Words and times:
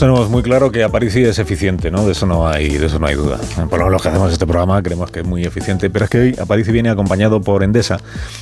Tenemos 0.00 0.30
muy 0.30 0.42
claro 0.42 0.72
que 0.72 0.82
Aparici 0.82 1.24
es 1.24 1.38
eficiente, 1.38 1.90
¿no? 1.90 2.06
De 2.06 2.12
eso 2.12 2.24
no 2.24 2.48
hay, 2.48 2.78
de 2.78 2.86
eso 2.86 2.98
no 2.98 3.06
hay 3.06 3.16
duda. 3.16 3.38
Por 3.68 3.80
lo 3.80 3.84
menos 3.84 4.00
que 4.00 4.08
hacemos 4.08 4.32
este 4.32 4.46
programa 4.46 4.82
creemos 4.82 5.10
que 5.10 5.20
es 5.20 5.26
muy 5.26 5.44
eficiente, 5.44 5.90
pero 5.90 6.06
es 6.06 6.10
que 6.10 6.18
hoy 6.18 6.36
Aparici 6.40 6.72
viene 6.72 6.88
acompañado 6.88 7.42
por 7.42 7.62
Endesa 7.62 7.98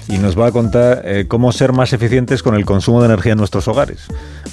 y 0.07 0.19
nos 0.19 0.39
va 0.39 0.47
a 0.47 0.53
contar 0.53 1.03
eh, 1.05 1.25
cómo 1.27 1.51
ser 1.51 1.73
más 1.73 1.93
eficientes 1.93 2.45
con 2.45 2.55
el 2.55 2.65
consumo 2.65 3.01
de 3.01 3.07
energía 3.07 3.33
en 3.33 3.39
nuestros 3.39 3.67
hogares. 3.67 4.07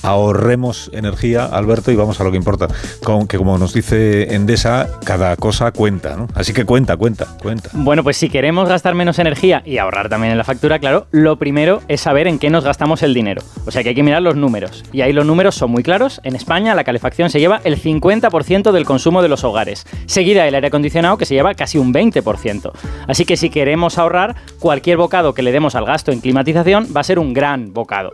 Ahorremos 0.06 0.92
energía, 0.94 1.46
Alberto, 1.46 1.92
y 1.92 1.96
vamos 1.96 2.22
a 2.22 2.24
lo 2.24 2.30
que 2.30 2.38
importa. 2.38 2.68
Con, 3.04 3.28
que 3.28 3.40
como 3.40 3.58
nos 3.58 3.74
dice 3.74 4.36
Endesa, 4.36 4.88
cada 5.04 5.36
cosa 5.36 5.72
cuenta, 5.72 6.16
¿no? 6.16 6.28
Así 6.36 6.54
que 6.54 6.64
cuenta, 6.64 6.96
cuenta, 6.96 7.26
cuenta. 7.42 7.72
Bueno, 7.74 8.04
pues 8.04 8.16
si 8.16 8.30
queremos 8.30 8.70
gastar 8.70 8.94
menos 8.94 9.18
energía 9.18 9.64
y 9.66 9.80
ahorrar 9.80 10.08
también 10.08 10.32
en 10.32 10.38
la 10.38 10.44
factura, 10.44 10.78
claro, 10.78 11.08
lo 11.10 11.38
primero 11.40 11.82
es 11.88 12.02
saber 12.02 12.28
en 12.28 12.38
qué 12.38 12.52
nos 12.52 12.64
gastamos 12.64 13.02
el 13.02 13.16
dinero. 13.16 13.42
O 13.66 13.72
sea 13.72 13.82
que 13.82 13.90
hay 13.90 13.96
que 13.96 14.04
mirar 14.04 14.22
los 14.22 14.36
números. 14.36 14.84
Y 14.94 15.02
ahí 15.02 15.12
los 15.12 15.26
números 15.26 15.56
son 15.56 15.72
muy 15.72 15.82
claros. 15.82 16.22
En 16.24 16.36
España 16.36 16.76
la 16.76 16.84
calefacción 16.84 17.32
se 17.32 17.40
lleva 17.40 17.62
el 17.64 17.82
50% 17.82 18.72
del 18.72 18.86
consumo 18.86 19.24
de 19.24 19.30
los 19.30 19.44
hogares, 19.44 19.88
seguida 20.06 20.48
el 20.48 20.54
aire 20.54 20.68
acondicionado 20.68 21.18
que 21.18 21.26
se 21.26 21.34
lleva 21.34 21.56
casi 21.56 21.80
un 21.80 21.92
20%. 21.92 22.72
Así 23.08 23.26
que 23.26 23.38
si 23.38 23.50
queremos 23.50 23.98
ahorrar, 23.98 24.36
cualquier 24.60 24.98
bocado 24.98 25.34
que 25.34 25.42
le 25.42 25.52
demos 25.52 25.74
al 25.74 25.86
gasto 25.86 26.12
en 26.12 26.22
climatización 26.22 26.90
va 26.96 27.02
a 27.02 27.04
ser 27.04 27.18
un 27.18 27.34
gran 27.34 27.74
bocado. 27.74 28.14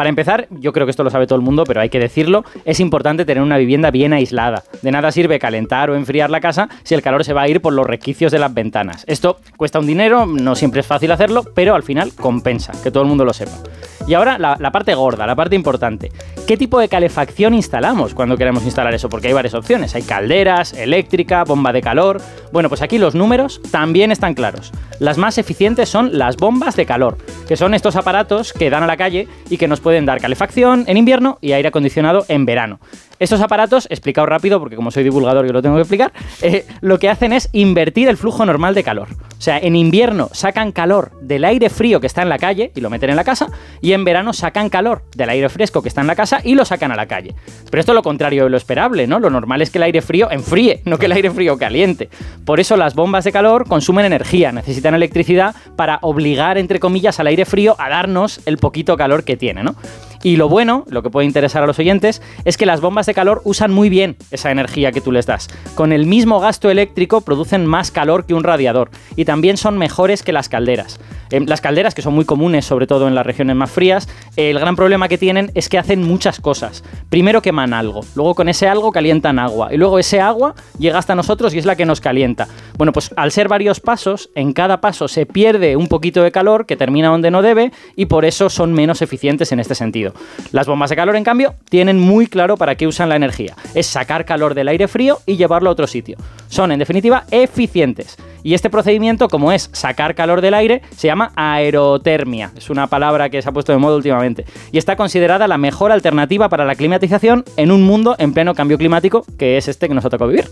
Para 0.00 0.08
empezar, 0.08 0.46
yo 0.48 0.72
creo 0.72 0.86
que 0.86 0.92
esto 0.92 1.04
lo 1.04 1.10
sabe 1.10 1.26
todo 1.26 1.36
el 1.36 1.44
mundo, 1.44 1.64
pero 1.64 1.82
hay 1.82 1.90
que 1.90 1.98
decirlo, 1.98 2.42
es 2.64 2.80
importante 2.80 3.26
tener 3.26 3.42
una 3.42 3.58
vivienda 3.58 3.90
bien 3.90 4.14
aislada. 4.14 4.62
De 4.80 4.90
nada 4.90 5.12
sirve 5.12 5.38
calentar 5.38 5.90
o 5.90 5.94
enfriar 5.94 6.30
la 6.30 6.40
casa 6.40 6.70
si 6.84 6.94
el 6.94 7.02
calor 7.02 7.22
se 7.22 7.34
va 7.34 7.42
a 7.42 7.48
ir 7.48 7.60
por 7.60 7.74
los 7.74 7.86
requicios 7.86 8.32
de 8.32 8.38
las 8.38 8.54
ventanas. 8.54 9.04
Esto 9.06 9.40
cuesta 9.58 9.78
un 9.78 9.86
dinero, 9.86 10.24
no 10.24 10.54
siempre 10.54 10.80
es 10.80 10.86
fácil 10.86 11.12
hacerlo, 11.12 11.44
pero 11.54 11.74
al 11.74 11.82
final 11.82 12.14
compensa, 12.14 12.72
que 12.82 12.90
todo 12.90 13.02
el 13.02 13.10
mundo 13.10 13.26
lo 13.26 13.34
sepa. 13.34 13.58
Y 14.06 14.14
ahora 14.14 14.38
la, 14.38 14.56
la 14.58 14.72
parte 14.72 14.94
gorda, 14.94 15.26
la 15.26 15.36
parte 15.36 15.54
importante. 15.54 16.10
¿Qué 16.46 16.56
tipo 16.56 16.80
de 16.80 16.88
calefacción 16.88 17.52
instalamos 17.52 18.14
cuando 18.14 18.38
queremos 18.38 18.64
instalar 18.64 18.94
eso? 18.94 19.10
Porque 19.10 19.28
hay 19.28 19.34
varias 19.34 19.52
opciones. 19.52 19.94
Hay 19.94 20.02
calderas, 20.02 20.72
eléctrica, 20.72 21.44
bomba 21.44 21.72
de 21.72 21.82
calor. 21.82 22.22
Bueno, 22.52 22.70
pues 22.70 22.80
aquí 22.80 22.96
los 22.96 23.14
números 23.14 23.60
también 23.70 24.10
están 24.10 24.32
claros. 24.32 24.72
Las 24.98 25.16
más 25.16 25.38
eficientes 25.38 25.88
son 25.88 26.18
las 26.18 26.36
bombas 26.36 26.74
de 26.76 26.86
calor, 26.86 27.18
que 27.46 27.56
son 27.56 27.74
estos 27.74 27.96
aparatos 27.96 28.52
que 28.52 28.68
dan 28.68 28.82
a 28.82 28.86
la 28.86 28.96
calle 28.96 29.28
y 29.48 29.58
que 29.58 29.68
nos 29.68 29.80
pueden 29.80 29.89
dar 30.06 30.20
calefacción 30.20 30.84
en 30.86 30.96
invierno 30.96 31.38
y 31.40 31.52
aire 31.52 31.68
acondicionado 31.68 32.24
en 32.28 32.46
verano. 32.46 32.80
Estos 33.20 33.42
aparatos, 33.42 33.86
explicado 33.90 34.26
rápido, 34.26 34.58
porque 34.58 34.76
como 34.76 34.90
soy 34.90 35.04
divulgador 35.04 35.46
yo 35.46 35.52
lo 35.52 35.60
tengo 35.60 35.76
que 35.76 35.82
explicar, 35.82 36.10
eh, 36.40 36.64
lo 36.80 36.98
que 36.98 37.10
hacen 37.10 37.34
es 37.34 37.50
invertir 37.52 38.08
el 38.08 38.16
flujo 38.16 38.46
normal 38.46 38.74
de 38.74 38.82
calor. 38.82 39.08
O 39.12 39.42
sea, 39.42 39.58
en 39.58 39.76
invierno 39.76 40.30
sacan 40.32 40.72
calor 40.72 41.12
del 41.20 41.44
aire 41.44 41.68
frío 41.68 42.00
que 42.00 42.06
está 42.06 42.22
en 42.22 42.30
la 42.30 42.38
calle 42.38 42.72
y 42.74 42.80
lo 42.80 42.88
meten 42.88 43.10
en 43.10 43.16
la 43.16 43.24
casa, 43.24 43.48
y 43.82 43.92
en 43.92 44.06
verano 44.06 44.32
sacan 44.32 44.70
calor 44.70 45.02
del 45.14 45.28
aire 45.28 45.50
fresco 45.50 45.82
que 45.82 45.88
está 45.88 46.00
en 46.00 46.06
la 46.06 46.16
casa 46.16 46.40
y 46.42 46.54
lo 46.54 46.64
sacan 46.64 46.92
a 46.92 46.96
la 46.96 47.06
calle. 47.06 47.34
Pero 47.70 47.80
esto 47.80 47.92
es 47.92 47.96
lo 47.96 48.02
contrario 48.02 48.44
de 48.44 48.50
lo 48.50 48.56
esperable, 48.56 49.06
¿no? 49.06 49.20
Lo 49.20 49.28
normal 49.28 49.60
es 49.60 49.68
que 49.68 49.76
el 49.76 49.82
aire 49.82 50.00
frío 50.00 50.30
enfríe, 50.30 50.80
no 50.86 50.96
que 50.96 51.04
el 51.04 51.12
aire 51.12 51.30
frío 51.30 51.58
caliente. 51.58 52.08
Por 52.46 52.58
eso 52.58 52.78
las 52.78 52.94
bombas 52.94 53.24
de 53.24 53.32
calor 53.32 53.68
consumen 53.68 54.06
energía, 54.06 54.50
necesitan 54.50 54.94
electricidad 54.94 55.54
para 55.76 55.98
obligar, 56.00 56.56
entre 56.56 56.80
comillas, 56.80 57.20
al 57.20 57.26
aire 57.26 57.44
frío 57.44 57.76
a 57.78 57.90
darnos 57.90 58.40
el 58.46 58.56
poquito 58.56 58.96
calor 58.96 59.24
que 59.24 59.36
tiene, 59.36 59.62
¿no? 59.62 59.74
Y 60.22 60.36
lo 60.36 60.48
bueno, 60.48 60.84
lo 60.88 61.02
que 61.02 61.08
puede 61.08 61.26
interesar 61.26 61.62
a 61.62 61.66
los 61.66 61.78
oyentes, 61.78 62.20
es 62.44 62.58
que 62.58 62.66
las 62.66 62.82
bombas 62.82 63.06
de 63.06 63.14
calor 63.14 63.40
usan 63.44 63.72
muy 63.72 63.88
bien 63.88 64.16
esa 64.30 64.50
energía 64.50 64.92
que 64.92 65.00
tú 65.00 65.12
les 65.12 65.24
das. 65.24 65.48
Con 65.74 65.92
el 65.92 66.06
mismo 66.06 66.40
gasto 66.40 66.68
eléctrico 66.70 67.22
producen 67.22 67.64
más 67.64 67.90
calor 67.90 68.26
que 68.26 68.34
un 68.34 68.44
radiador 68.44 68.90
y 69.16 69.24
también 69.24 69.56
son 69.56 69.78
mejores 69.78 70.22
que 70.22 70.32
las 70.32 70.50
calderas. 70.50 71.00
Eh, 71.30 71.40
las 71.40 71.60
calderas, 71.60 71.94
que 71.94 72.02
son 72.02 72.14
muy 72.14 72.24
comunes, 72.24 72.66
sobre 72.66 72.86
todo 72.86 73.08
en 73.08 73.14
las 73.14 73.24
regiones 73.24 73.56
más 73.56 73.70
frías, 73.70 74.08
el 74.36 74.58
gran 74.58 74.76
problema 74.76 75.08
que 75.08 75.16
tienen 75.16 75.50
es 75.54 75.68
que 75.68 75.78
hacen 75.78 76.02
muchas 76.02 76.40
cosas. 76.40 76.84
Primero 77.08 77.40
queman 77.40 77.72
algo, 77.72 78.02
luego 78.14 78.34
con 78.34 78.48
ese 78.48 78.68
algo 78.68 78.92
calientan 78.92 79.38
agua 79.38 79.72
y 79.72 79.76
luego 79.76 79.98
ese 79.98 80.20
agua 80.20 80.54
llega 80.78 80.98
hasta 80.98 81.14
nosotros 81.14 81.54
y 81.54 81.58
es 81.58 81.66
la 81.66 81.76
que 81.76 81.86
nos 81.86 82.00
calienta. 82.00 82.48
Bueno, 82.76 82.92
pues 82.92 83.10
al 83.16 83.32
ser 83.32 83.48
varios 83.48 83.80
pasos, 83.80 84.30
en 84.34 84.52
cada 84.52 84.80
paso 84.80 85.08
se 85.08 85.24
pierde 85.24 85.76
un 85.76 85.88
poquito 85.88 86.22
de 86.22 86.32
calor 86.32 86.66
que 86.66 86.76
termina 86.76 87.08
donde 87.08 87.30
no 87.30 87.42
debe 87.42 87.72
y 87.96 88.06
por 88.06 88.24
eso 88.24 88.50
son 88.50 88.72
menos 88.72 89.00
eficientes 89.02 89.52
en 89.52 89.60
este 89.60 89.74
sentido. 89.74 90.09
Las 90.52 90.66
bombas 90.66 90.90
de 90.90 90.96
calor, 90.96 91.16
en 91.16 91.24
cambio, 91.24 91.54
tienen 91.68 91.98
muy 91.98 92.26
claro 92.26 92.56
para 92.56 92.74
qué 92.74 92.86
usan 92.86 93.08
la 93.08 93.16
energía. 93.16 93.54
Es 93.74 93.86
sacar 93.86 94.24
calor 94.24 94.54
del 94.54 94.68
aire 94.68 94.88
frío 94.88 95.18
y 95.26 95.36
llevarlo 95.36 95.70
a 95.70 95.72
otro 95.72 95.86
sitio. 95.86 96.16
Son, 96.48 96.72
en 96.72 96.78
definitiva, 96.78 97.24
eficientes. 97.30 98.16
Y 98.42 98.54
este 98.54 98.70
procedimiento, 98.70 99.28
como 99.28 99.52
es 99.52 99.68
sacar 99.72 100.14
calor 100.14 100.40
del 100.40 100.54
aire, 100.54 100.82
se 100.96 101.08
llama 101.08 101.32
aerotermia. 101.36 102.52
Es 102.56 102.70
una 102.70 102.86
palabra 102.86 103.28
que 103.28 103.42
se 103.42 103.48
ha 103.48 103.52
puesto 103.52 103.72
de 103.72 103.78
moda 103.78 103.96
últimamente. 103.96 104.44
Y 104.72 104.78
está 104.78 104.96
considerada 104.96 105.46
la 105.46 105.58
mejor 105.58 105.92
alternativa 105.92 106.48
para 106.48 106.64
la 106.64 106.74
climatización 106.74 107.44
en 107.56 107.70
un 107.70 107.82
mundo 107.82 108.16
en 108.18 108.32
pleno 108.32 108.54
cambio 108.54 108.78
climático, 108.78 109.24
que 109.38 109.56
es 109.56 109.68
este 109.68 109.88
que 109.88 109.94
nos 109.94 110.04
ha 110.04 110.10
tocado 110.10 110.30
vivir. 110.30 110.46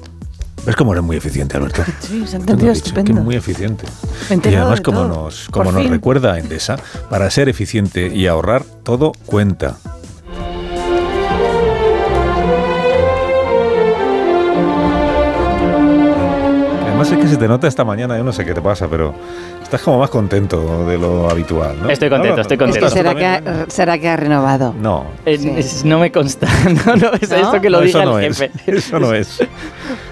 ¿Ves 0.69 0.77
cómo 0.77 0.93
eres 0.93 1.03
muy 1.03 1.17
eficiente, 1.17 1.57
Alberto? 1.57 1.83
Sí, 2.01 2.27
se 2.27 2.37
ha 2.37 2.41
entendido 2.41 2.71
que 2.71 2.79
estupendo. 2.79 3.13
es 3.21 3.25
muy 3.25 3.37
eficiente. 3.37 3.87
Y 4.29 4.55
además, 4.55 4.81
de 4.81 4.83
como 4.83 5.05
nos, 5.07 5.49
como 5.49 5.65
Por 5.65 5.73
nos 5.73 5.83
fin. 5.85 5.93
recuerda 5.93 6.39
Endesa, 6.39 6.77
para 7.09 7.31
ser 7.31 7.49
eficiente 7.49 8.09
y 8.15 8.27
ahorrar, 8.27 8.65
todo 8.83 9.13
cuenta. 9.25 9.79
Además 17.09 17.25
es 17.25 17.31
que 17.31 17.35
se 17.35 17.41
te 17.41 17.49
nota 17.49 17.67
esta 17.69 17.85
mañana, 17.85 18.17
yo 18.17 18.25
no 18.25 18.33
sé 18.33 18.45
qué 18.45 18.55
te 18.55 18.61
pasa, 18.63 18.87
pero 18.89 19.15
estás 19.63 19.81
como 19.83 19.99
más 19.99 20.11
contento 20.11 20.87
de 20.87 20.99
lo 20.99 21.29
habitual, 21.31 21.77
¿no? 21.83 21.91
Estoy 21.91 22.09
contento, 22.09 22.31
No, 22.31 22.37
no, 22.37 22.43
estoy 22.43 22.57
no, 22.57 22.65
Es 22.67 22.71
contento. 22.73 22.89
que 22.89 22.97
será 23.03 23.15
que, 23.15 23.27
ha, 23.27 23.67
será 23.69 23.99
que 23.99 24.09
ha 24.09 24.17
renovado. 24.17 24.75
No, 24.81 25.05
Eh, 25.27 25.37
Sí. 25.39 25.53
es- 25.57 25.85
no 25.85 25.99
me 25.99 26.11
consta, 26.13 26.47
no, 26.87 26.97
no 26.97 27.13
es 27.21 27.31
¿No? 27.31 27.37
esto 27.37 27.61
que 27.61 27.71
lo 27.71 27.79
no, 27.81 27.85
diga 27.85 28.01
eso 28.03 28.11
no 28.11 28.19
el 28.19 28.25
es. 28.33 28.39
jefe. 28.39 28.51
Eso 28.77 28.99
no 28.99 29.13
es. 29.15 29.39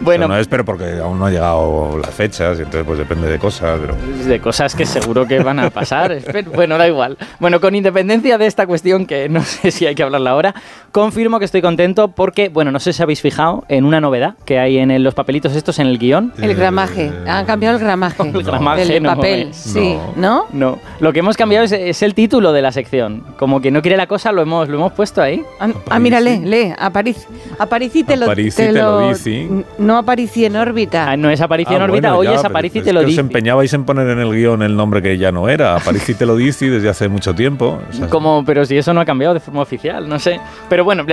Bueno, 0.01 0.25
Eso 0.25 0.33
no 0.35 0.39
es, 0.39 0.49
pero 0.49 0.65
porque 0.65 0.99
aún 1.03 1.19
no 1.19 1.27
han 1.27 1.33
llegado 1.33 1.99
las 1.99 2.11
fechas 2.11 2.59
y 2.59 2.63
entonces 2.63 2.85
pues 2.87 2.99
depende 2.99 3.29
de 3.29 3.39
cosas, 3.39 3.79
pero... 3.81 3.95
de 4.27 4.41
cosas 4.41 4.75
que 4.75 4.85
seguro 4.87 5.27
que 5.27 5.39
van 5.41 5.59
a 5.59 5.71
pasar. 5.71 6.17
Bueno, 6.55 6.79
da 6.79 6.87
igual. 6.87 7.17
Bueno, 7.41 7.61
con 7.61 7.75
independencia 7.75 8.39
de 8.39 8.47
esta 8.47 8.67
cuestión, 8.67 9.07
que 9.07 9.29
no 9.29 9.43
sé 9.43 9.71
si 9.71 9.87
hay 9.87 9.95
que 9.95 10.03
hablarla 10.03 10.31
ahora, 10.31 10.55
confirmo 10.93 11.39
que 11.39 11.45
estoy 11.47 11.61
contento 11.63 12.09
porque, 12.09 12.49
bueno, 12.51 12.71
no 12.71 12.79
sé 12.81 12.93
si 12.93 13.03
habéis 13.03 13.21
fijado 13.21 13.65
en 13.69 13.85
una 13.85 14.01
novedad 14.01 14.35
que 14.45 14.59
hay 14.59 14.79
en 14.79 14.91
el- 14.91 15.03
los 15.03 15.15
papelitos 15.15 15.55
estos 15.57 15.79
en 15.79 15.87
el 15.89 15.99
guion. 15.99 16.33
El 16.41 16.55
gramaje. 16.55 16.86
Eh, 16.97 17.13
Han 17.29 17.45
cambiado 17.47 17.77
el 17.77 17.83
gramaje. 17.83 18.23
El 18.37 18.43
gramaje 18.43 18.85
del 18.87 19.03
no 19.03 19.15
papel. 19.17 19.49
es. 19.51 19.57
Sí. 19.57 19.97
¿No? 20.17 20.47
No, 20.53 20.79
lo 21.01 21.13
que 21.13 21.21
hemos 21.21 21.37
cambiado 21.37 21.65
es, 21.65 21.73
es 21.73 22.03
el 22.03 22.15
título 22.15 22.53
de 22.53 22.63
la 22.63 22.73
sección. 22.73 23.25
Como 23.39 23.61
que 23.61 23.71
no 23.71 23.83
quiere 23.83 23.97
la 23.97 24.07
cosa, 24.07 24.33
lo 24.33 24.43
hemos, 24.43 24.69
lo 24.69 24.77
hemos 24.77 24.93
puesto 24.93 25.23
ahí. 25.23 25.43
Ah, 25.61 25.69
ah, 25.91 25.99
mira, 25.99 26.21
lee, 26.21 26.41
lee. 26.45 26.73
Aparici. 26.79 27.21
Aparici 27.59 28.05
te 28.05 28.17
lo, 28.17 28.25
Aparici 28.27 28.57
te 28.57 28.67
te 28.67 28.73
lo 28.73 29.01
lo- 29.01 29.09
dici. 29.09 29.49
No 29.79 29.99
Aparici 29.99 30.45
en 30.45 30.57
órbita. 30.57 31.11
Ah, 31.11 31.17
no 31.17 31.31
es 31.31 31.41
aparición 31.41 31.81
Ah, 31.81 31.85
órbita, 31.85 32.09
bueno, 32.13 32.19
hoy 32.19 32.27
ya, 32.27 32.35
es 32.41 32.45
Aparici 32.45 32.81
te 32.81 32.93
lo 32.93 33.01
dice. 33.01 33.21
Os 33.21 33.27
empeñabais 33.27 33.73
en 33.75 33.85
poner 33.85 34.09
en 34.09 34.19
el 34.19 34.31
guion 34.33 34.63
el 34.63 34.77
nombre 34.77 35.03
que 35.03 35.17
ya 35.19 35.33
no 35.33 35.49
era. 35.49 35.77
Aparici 35.77 36.15
te 36.15 36.27
lo 36.27 36.37
dice 36.37 36.69
desde 36.71 36.89
hace 36.89 37.09
mucho 37.09 37.35
tiempo. 37.35 37.79
O 37.89 37.93
sea, 37.93 38.09
Como, 38.09 38.45
pero 38.45 38.65
si 38.65 38.77
eso 38.77 38.93
no 38.93 39.01
ha 39.01 39.05
cambiado 39.05 39.35
de 39.35 39.41
forma 39.41 39.61
oficial, 39.63 40.09
no 40.09 40.19
sé. 40.19 40.41
Pero 40.69 40.85
bueno, 40.85 41.05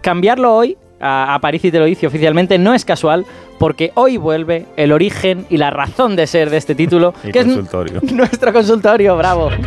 cambiarlo 0.00 0.54
hoy 0.54 0.76
a, 1.00 1.34
a 1.34 1.40
París 1.40 1.64
y 1.64 1.70
te 1.70 1.78
lo 1.78 1.84
dice 1.84 2.06
oficialmente 2.06 2.58
no 2.58 2.74
es 2.74 2.84
casual 2.84 3.24
porque 3.58 3.90
hoy 3.94 4.16
vuelve 4.16 4.66
el 4.76 4.92
origen 4.92 5.44
y 5.50 5.56
la 5.56 5.70
razón 5.70 6.14
de 6.16 6.26
ser 6.28 6.48
de 6.50 6.56
este 6.58 6.74
título, 6.76 7.12
El 7.24 7.32
que 7.32 7.44
consultorio. 7.44 8.00
es 8.02 8.12
nuestro 8.12 8.52
consultorio, 8.52 9.16
bravo. 9.16 9.50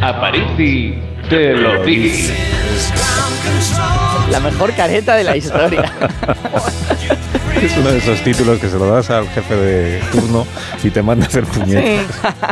Aparici 0.00 0.94
te 1.28 1.54
lo 1.54 1.82
dice. 1.84 2.34
La 4.30 4.40
mejor 4.40 4.72
careta 4.74 5.14
de 5.16 5.24
la 5.24 5.36
historia. 5.36 5.92
Es 7.60 7.76
uno 7.76 7.90
de 7.92 7.98
esos 7.98 8.20
títulos 8.22 8.58
que 8.58 8.68
se 8.68 8.78
lo 8.78 8.86
das 8.86 9.08
al 9.10 9.28
jefe 9.28 9.54
de 9.54 10.00
turno 10.10 10.46
y 10.82 10.90
te 10.90 11.02
manda 11.02 11.26
a 11.26 11.28
hacer 11.28 11.44
puñetas. 11.44 11.84
Sí, 11.84 11.98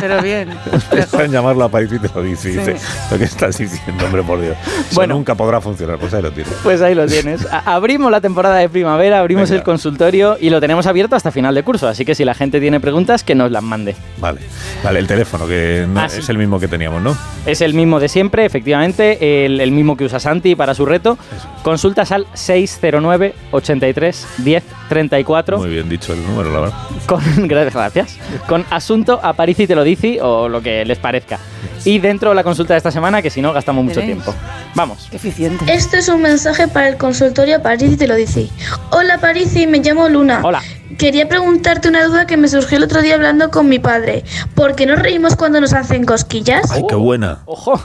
pero 0.01 0.23
bien. 0.23 0.51
Está 0.93 1.25
en 1.25 1.33
llamarlo 1.33 1.65
a 1.65 1.69
París 1.69 1.91
y 1.93 1.99
te 1.99 2.09
lo 2.15 2.23
dice. 2.23 2.77
lo 3.11 3.19
que 3.19 3.25
estás 3.25 3.59
diciendo, 3.59 4.05
hombre, 4.07 4.23
por 4.23 4.41
Dios. 4.41 4.57
Eso 4.67 4.95
Bueno. 4.95 5.15
nunca 5.15 5.35
podrá 5.35 5.61
funcionar. 5.61 5.99
Pues 5.99 6.15
ahí 6.15 6.23
lo 6.23 6.31
tienes. 6.31 6.53
Pues 6.63 6.81
ahí 6.83 6.95
lo 6.95 7.07
tienes. 7.07 7.47
Abrimos 7.65 8.11
la 8.11 8.21
temporada 8.21 8.57
de 8.57 8.69
primavera, 8.69 9.19
abrimos 9.21 9.49
Venga. 9.51 9.59
el 9.61 9.65
consultorio 9.65 10.37
y 10.41 10.51
lo 10.51 10.61
tenemos 10.61 10.87
abierto 10.87 11.17
hasta 11.17 11.31
final 11.33 11.55
de 11.55 11.63
curso. 11.65 11.89
Así 11.89 12.05
que 12.05 12.15
si 12.15 12.25
la 12.25 12.35
gente 12.35 12.61
tiene 12.61 12.79
preguntas, 12.79 13.25
que 13.25 13.35
nos 13.35 13.51
las 13.51 13.63
mande. 13.63 13.97
Vale. 14.19 14.41
Vale, 14.85 14.99
el 15.01 15.07
teléfono, 15.07 15.47
que 15.47 15.87
no- 15.89 16.01
Ah, 16.01 16.09
sí. 16.09 16.21
es 16.21 16.29
el 16.29 16.39
mismo 16.39 16.61
que 16.61 16.69
teníamos, 16.69 17.03
¿no? 17.03 17.17
Es 17.47 17.63
el 17.63 17.73
mismo 17.75 17.99
de 18.01 18.09
siempre, 18.09 18.45
efectivamente, 18.45 19.47
el, 19.47 19.61
el 19.61 19.73
mismo 19.73 19.97
que 19.97 20.05
usa 20.05 20.21
Santi 20.21 20.55
para 20.55 20.75
su 20.75 20.85
reto. 20.85 21.17
Consultas 21.63 22.13
al 22.13 22.27
609 22.35 23.35
83 23.51 24.27
10 24.39 24.65
34 24.89 25.59
Muy 25.59 25.71
bien 25.71 25.89
dicho 25.89 26.13
el 26.13 26.23
número, 26.27 26.53
la 26.53 26.61
verdad. 26.61 26.75
con 27.07 27.23
gracias 27.49 28.19
con 28.47 28.65
asunto 28.71 29.21
a 29.23 29.33
París 29.33 29.59
y 29.61 29.67
te 29.67 29.75
lo 29.75 29.85
dice 29.85 30.21
o 30.21 30.49
lo 30.49 30.61
que 30.61 30.85
les 30.85 30.99
parezca. 30.99 31.39
Y 31.85 31.99
dentro 31.99 32.31
de 32.31 32.37
la 32.37 32.45
consulta 32.45 32.75
de 32.75 32.79
esta 32.79 32.91
semana, 32.91 33.23
que 33.23 33.31
si 33.31 33.41
no 33.41 33.53
gastamos 33.55 33.85
mucho 33.85 34.01
¿Tenéis? 34.01 34.23
tiempo. 34.23 34.35
Vamos. 34.75 35.09
Qué 35.11 35.17
eficiente. 35.17 35.65
Este 35.73 35.99
es 35.99 36.09
un 36.09 36.21
mensaje 36.21 36.69
para 36.69 36.89
el 36.89 36.97
consultorio 36.99 37.63
París 37.63 37.93
y 37.93 37.97
te 37.97 38.07
lo 38.07 38.17
dice. 38.17 38.49
Hola 38.91 39.19
París, 39.19 39.55
me 39.67 39.79
llamo 39.79 40.09
Luna. 40.09 40.41
Hola. 40.45 40.63
Quería 40.99 41.29
preguntarte 41.29 41.89
una 41.89 42.05
duda 42.05 42.27
que 42.27 42.37
me 42.37 42.49
surgió 42.49 42.77
el 42.79 42.85
otro 42.85 43.01
día 43.03 43.15
hablando 43.15 43.51
con 43.51 43.69
mi 43.69 43.79
padre. 43.79 44.25
¿Por 44.55 44.75
qué 44.75 44.87
nos 44.87 44.99
reímos 44.99 45.37
cuando 45.37 45.61
nos 45.61 45.73
hacen 45.73 46.05
cosquillas? 46.05 46.71
Ay, 46.71 46.83
qué 46.89 46.95
buena. 46.95 47.41
Ojo. 47.47 47.81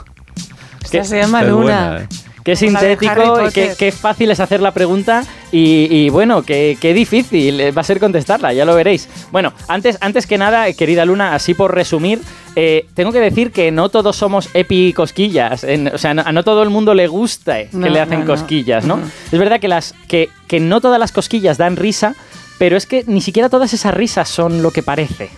Esta 0.84 1.04
se 1.04 1.18
llama 1.20 1.40
Qué 1.42 1.48
Luna. 1.48 1.62
buena, 1.90 1.98
¿eh? 2.02 2.06
qué 2.44 2.54
sintético, 2.54 3.38
qué, 3.52 3.72
qué 3.76 3.90
fácil 3.90 4.30
es 4.30 4.38
hacer 4.38 4.60
la 4.62 4.70
pregunta 4.70 5.24
y, 5.50 5.88
y 5.90 6.10
bueno, 6.10 6.42
qué, 6.42 6.78
qué 6.80 6.94
difícil 6.94 7.76
va 7.76 7.80
a 7.80 7.84
ser 7.84 7.98
contestarla, 7.98 8.52
ya 8.52 8.64
lo 8.64 8.72
veréis. 8.76 9.08
Bueno, 9.32 9.52
antes, 9.66 9.98
antes 10.00 10.28
que 10.28 10.38
nada, 10.38 10.72
querida 10.74 11.04
Luna, 11.04 11.34
así 11.34 11.54
por 11.54 11.74
resumir, 11.74 12.20
eh, 12.54 12.86
tengo 12.94 13.10
que 13.10 13.18
decir 13.18 13.50
que 13.50 13.72
no 13.72 13.88
todos 13.88 14.14
somos 14.14 14.48
epi 14.54 14.92
cosquillas, 14.92 15.64
en- 15.64 15.88
o 15.88 15.98
sea, 15.98 16.14
no- 16.14 16.22
a 16.24 16.30
no 16.30 16.44
todo 16.44 16.62
el 16.62 16.70
mundo 16.70 16.94
le 16.94 17.08
gusta 17.08 17.64
que 17.64 17.68
No, 17.72 17.88
le 17.88 18.00
hacen 18.00 18.20
no, 18.20 18.26
cosquillas, 18.26 18.84
¿no? 18.84 19.00
Es 19.32 19.38
verdad 19.40 19.58
que, 19.58 19.66
las, 19.66 19.92
que, 20.06 20.28
que 20.46 20.60
no 20.60 20.80
todas 20.80 21.00
las 21.00 21.10
cosquillas 21.10 21.58
dan 21.58 21.74
risa, 21.74 22.14
pero 22.58 22.76
es 22.76 22.86
que 22.86 23.04
ni 23.06 23.20
siquiera 23.20 23.48
todas 23.48 23.72
esas 23.72 23.94
risas 23.94 24.28
son 24.28 24.62
lo 24.62 24.70
que 24.70 24.82
parece. 24.82 25.30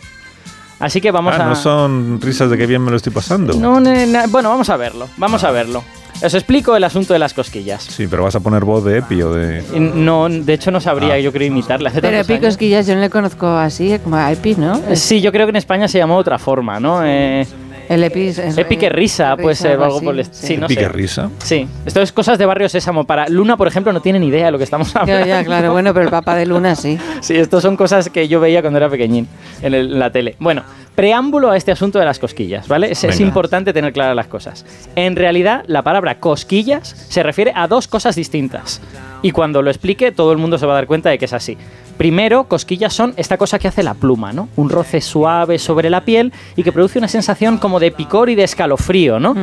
Así 0.81 1.00
que 1.00 1.11
vamos 1.11 1.35
Ah, 1.37 1.43
a... 1.44 1.47
no 1.49 1.56
son 1.56 2.20
risas 2.20 2.50
de 2.50 2.56
que 2.56 2.67
bien 2.67 2.82
me 2.82 2.91
lo 2.91 2.97
estoy 2.97 3.12
pasando. 3.12 3.53
No, 3.55 3.81
ne- 3.81 4.06
na- 4.06 4.26
bueno, 4.29 4.49
vamos 4.49 4.69
a 4.70 4.76
verlo, 4.76 5.09
vamos 5.17 5.43
a 5.43 5.50
verlo. 5.50 5.82
Os 6.23 6.35
explico 6.35 6.75
el 6.75 6.82
asunto 6.82 7.12
de 7.12 7.19
las 7.20 7.32
cosquillas. 7.32 7.82
Sí, 7.85 8.06
pero 8.09 8.25
vas 8.25 8.35
a 8.35 8.41
poner 8.41 8.65
voz 8.65 8.85
de 8.85 8.99
Epi 8.99 9.23
o 9.23 9.32
de... 9.32 9.62
No, 9.79 10.29
de 10.29 10.53
hecho 10.53 10.70
no 10.73 10.81
sabría, 10.81 11.15
Ah. 11.15 11.19
yo 11.19 11.32
creo 11.32 11.47
imitarle. 11.47 11.88
Hace 11.91 12.00
Pero 12.00 12.17
Epi 12.19 12.32
años. 12.35 12.47
Cosquillas 12.47 12.87
yo 12.88 12.94
no 12.97 13.00
le 13.00 13.11
conozco 13.11 13.47
así, 13.47 13.97
como 14.03 14.17
a 14.17 14.31
Epi, 14.32 14.55
¿no? 14.56 14.81
Sí, 14.94 15.20
yo 15.20 15.31
creo 15.32 15.47
que 15.47 15.50
en 15.50 15.56
España 15.56 15.87
se 15.88 15.99
llamó 15.99 16.15
de 16.15 16.20
otra 16.20 16.38
forma, 16.38 16.81
¿no? 16.81 17.03
Eh, 17.05 17.47
El 17.88 18.05
Epi 18.05 18.29
es... 18.29 18.38
es- 18.38 18.58
Epi 18.58 18.76
que 18.76 18.88
risa, 18.88 19.37
puede 19.37 19.55
ser, 19.56 19.79
o 19.79 19.85
algo 19.85 20.00
por 20.02 20.14
el 20.14 20.20
est- 20.20 20.35
sí, 20.35 20.56
no 20.56 20.67
Epi, 20.67 20.75
sé. 20.75 20.81
qué 20.81 20.88
risa. 20.88 21.31
Sí, 21.38 21.67
esto 21.87 22.02
es 22.02 22.12
cosas 22.12 22.38
de 22.38 22.46
Barrio 22.46 22.69
Sésamo. 22.69 23.05
Para 23.05 23.29
Luna, 23.29 23.56
por 23.56 23.67
ejemplo, 23.69 23.93
no 23.93 24.00
tiene 24.00 24.19
ni 24.19 24.26
idea 24.29 24.46
de 24.46 24.52
lo 24.52 24.58
que 24.58 24.64
estamos 24.64 24.94
hablando. 24.94 25.26
Ya, 25.26 25.40
ya, 25.40 25.44
claro, 25.44 25.73
bueno, 25.73 25.93
pero 25.94 26.05
el 26.05 26.11
papá 26.11 26.35
de 26.37 26.46
Luna 26.46 26.75
sí. 26.75 26.99
Sí, 27.20 27.35
esto 27.37 27.61
son 27.61 27.76
cosas 27.76 28.11
que 28.11 28.29
yo 28.29 28.40
veía 28.40 28.61
cuando 28.61 28.76
era 28.79 28.88
pequeñín 28.88 29.26
en, 29.62 29.75
el- 29.75 29.93
en 29.93 29.99
la 29.99 30.11
tele. 30.12 30.37
Bueno, 30.38 30.62
preámbulo 30.94 31.50
a 31.50 31.56
este 31.56 31.70
asunto 31.73 31.99
de 31.99 32.05
las 32.05 32.19
cosquillas, 32.19 32.67
¿vale? 32.69 32.90
Es, 32.90 33.20
importante 33.20 33.73
tener 33.73 33.93
claras 33.93 34.17
las 34.17 34.26
cosas. 34.26 34.67
En 34.96 35.14
realidad, 35.17 35.62
la 35.69 35.82
palabra 35.82 36.19
cosquillas 36.19 36.88
se 37.08 37.23
refiere 37.23 37.52
a 37.55 37.69
dos 37.69 37.87
cosas 37.88 38.17
distintas. 38.17 38.81
Y 39.23 39.31
cuando 39.31 39.62
lo 39.62 39.70
explique, 39.70 40.11
todo 40.12 40.32
el 40.32 40.38
mundo 40.38 40.58
se 40.58 40.67
va 40.67 40.73
a 40.73 40.76
dar 40.76 40.87
cuenta 40.87 41.08
de 41.11 41.19
que 41.19 41.25
es 41.26 41.32
así. 41.32 41.56
Primero, 41.98 42.44
cosquillas 42.44 42.94
son 42.94 43.12
esta 43.16 43.36
cosa 43.36 43.58
que 43.58 43.68
hace 43.68 43.82
la 43.82 43.92
pluma, 43.94 44.32
¿no? 44.32 44.48
Un 44.56 44.70
roce 44.70 45.00
suave 45.00 45.58
sobre 45.58 45.90
la 45.90 46.02
piel 46.02 46.32
y 46.56 46.62
que 46.62 46.72
produce 46.72 46.98
una 46.98 47.08
sensación 47.08 47.58
como 47.58 47.80
de 47.80 47.90
picor 47.90 48.30
y 48.30 48.34
de 48.36 48.44
escalofrío, 48.44 49.18
¿no? 49.20 49.34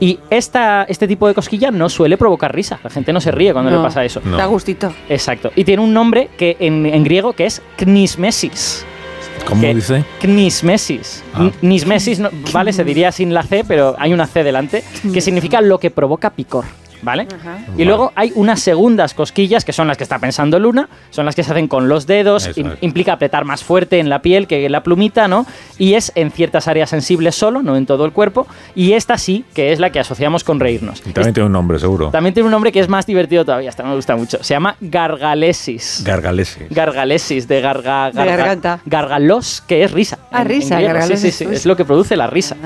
Y 0.00 0.18
esta, 0.30 0.84
este 0.84 1.06
tipo 1.06 1.28
de 1.28 1.34
cosquilla 1.34 1.70
no 1.70 1.88
suele 1.88 2.16
provocar 2.16 2.54
risa. 2.54 2.80
La 2.82 2.90
gente 2.90 3.12
no 3.12 3.20
se 3.20 3.30
ríe 3.30 3.52
cuando 3.52 3.70
No. 3.70 3.76
le 3.76 3.82
pasa 3.82 4.04
eso. 4.04 4.20
No. 4.24 4.36
Da 4.38 4.46
gustito. 4.46 4.92
Exacto. 5.08 5.52
Y 5.54 5.64
tiene 5.64 5.82
un 5.82 5.92
nombre 5.92 6.30
que 6.38 6.56
en, 6.58 6.86
en 6.86 7.04
griego 7.04 7.34
que 7.34 7.44
es 7.46 7.60
knismesis. 7.76 8.84
¿Cómo 9.46 9.62
dice? 9.62 10.04
Knismesis. 10.20 11.22
Ah. 11.34 11.40
N- 11.42 11.52
Nismesis, 11.62 12.18
no- 12.18 12.30
vale, 12.52 12.72
se 12.72 12.84
diría 12.84 13.12
sin 13.12 13.32
la 13.34 13.42
C, 13.42 13.64
pero 13.66 13.94
hay 13.98 14.12
una 14.12 14.26
C 14.26 14.42
delante, 14.42 14.82
que 15.12 15.20
significa 15.20 15.60
lo 15.60 15.78
que 15.78 15.90
provoca 15.90 16.30
picor. 16.30 16.64
¿Vale? 17.02 17.26
Ajá. 17.34 17.58
Y 17.78 17.84
luego 17.84 18.12
hay 18.14 18.32
unas 18.34 18.60
segundas 18.60 19.14
cosquillas, 19.14 19.64
que 19.64 19.72
son 19.72 19.88
las 19.88 19.96
que 19.96 20.02
está 20.04 20.18
pensando 20.18 20.58
Luna, 20.58 20.88
son 21.10 21.24
las 21.26 21.34
que 21.34 21.42
se 21.42 21.52
hacen 21.52 21.66
con 21.68 21.88
los 21.88 22.06
dedos, 22.06 22.46
Eso 22.46 22.60
im- 22.60 22.72
es. 22.74 22.78
implica 22.82 23.14
apretar 23.14 23.44
más 23.44 23.64
fuerte 23.64 23.98
en 23.98 24.08
la 24.10 24.20
piel 24.22 24.46
que 24.46 24.66
en 24.66 24.72
la 24.72 24.82
plumita, 24.82 25.26
¿no? 25.28 25.46
Y 25.78 25.94
es 25.94 26.12
en 26.14 26.30
ciertas 26.30 26.68
áreas 26.68 26.90
sensibles 26.90 27.34
solo, 27.34 27.62
no 27.62 27.76
en 27.76 27.86
todo 27.86 28.04
el 28.04 28.12
cuerpo, 28.12 28.46
y 28.74 28.92
esta 28.92 29.16
sí, 29.18 29.44
que 29.54 29.72
es 29.72 29.80
la 29.80 29.90
que 29.90 30.00
asociamos 30.00 30.44
con 30.44 30.60
reírnos. 30.60 31.00
Y 31.06 31.12
también 31.12 31.32
tiene 31.34 31.46
un 31.46 31.52
nombre, 31.52 31.78
seguro. 31.78 32.10
También 32.10 32.34
tiene 32.34 32.46
un 32.46 32.50
nombre 32.52 32.70
que 32.72 32.80
es 32.80 32.88
más 32.88 33.06
divertido 33.06 33.44
todavía, 33.44 33.70
esta 33.70 33.82
me 33.82 33.94
gusta 33.94 34.14
mucho. 34.16 34.42
Se 34.42 34.54
llama 34.54 34.76
gargalesis. 34.80 36.02
Gargalese. 36.04 36.66
Gargalesis, 36.70 37.48
de 37.48 37.60
garga, 37.60 38.10
De 38.10 38.24
garganta. 38.24 38.80
Gargalos, 38.84 39.62
que 39.66 39.84
es 39.84 39.92
risa. 39.92 40.18
Ah, 40.30 40.44
risa, 40.44 40.76
griego. 40.76 40.92
Sí, 40.92 40.98
gargalesis, 40.98 41.20
sí, 41.20 41.30
sí, 41.32 41.44
risa. 41.46 41.56
es 41.56 41.66
lo 41.66 41.76
que 41.76 41.84
produce 41.84 42.16
la 42.16 42.26
risa. 42.26 42.56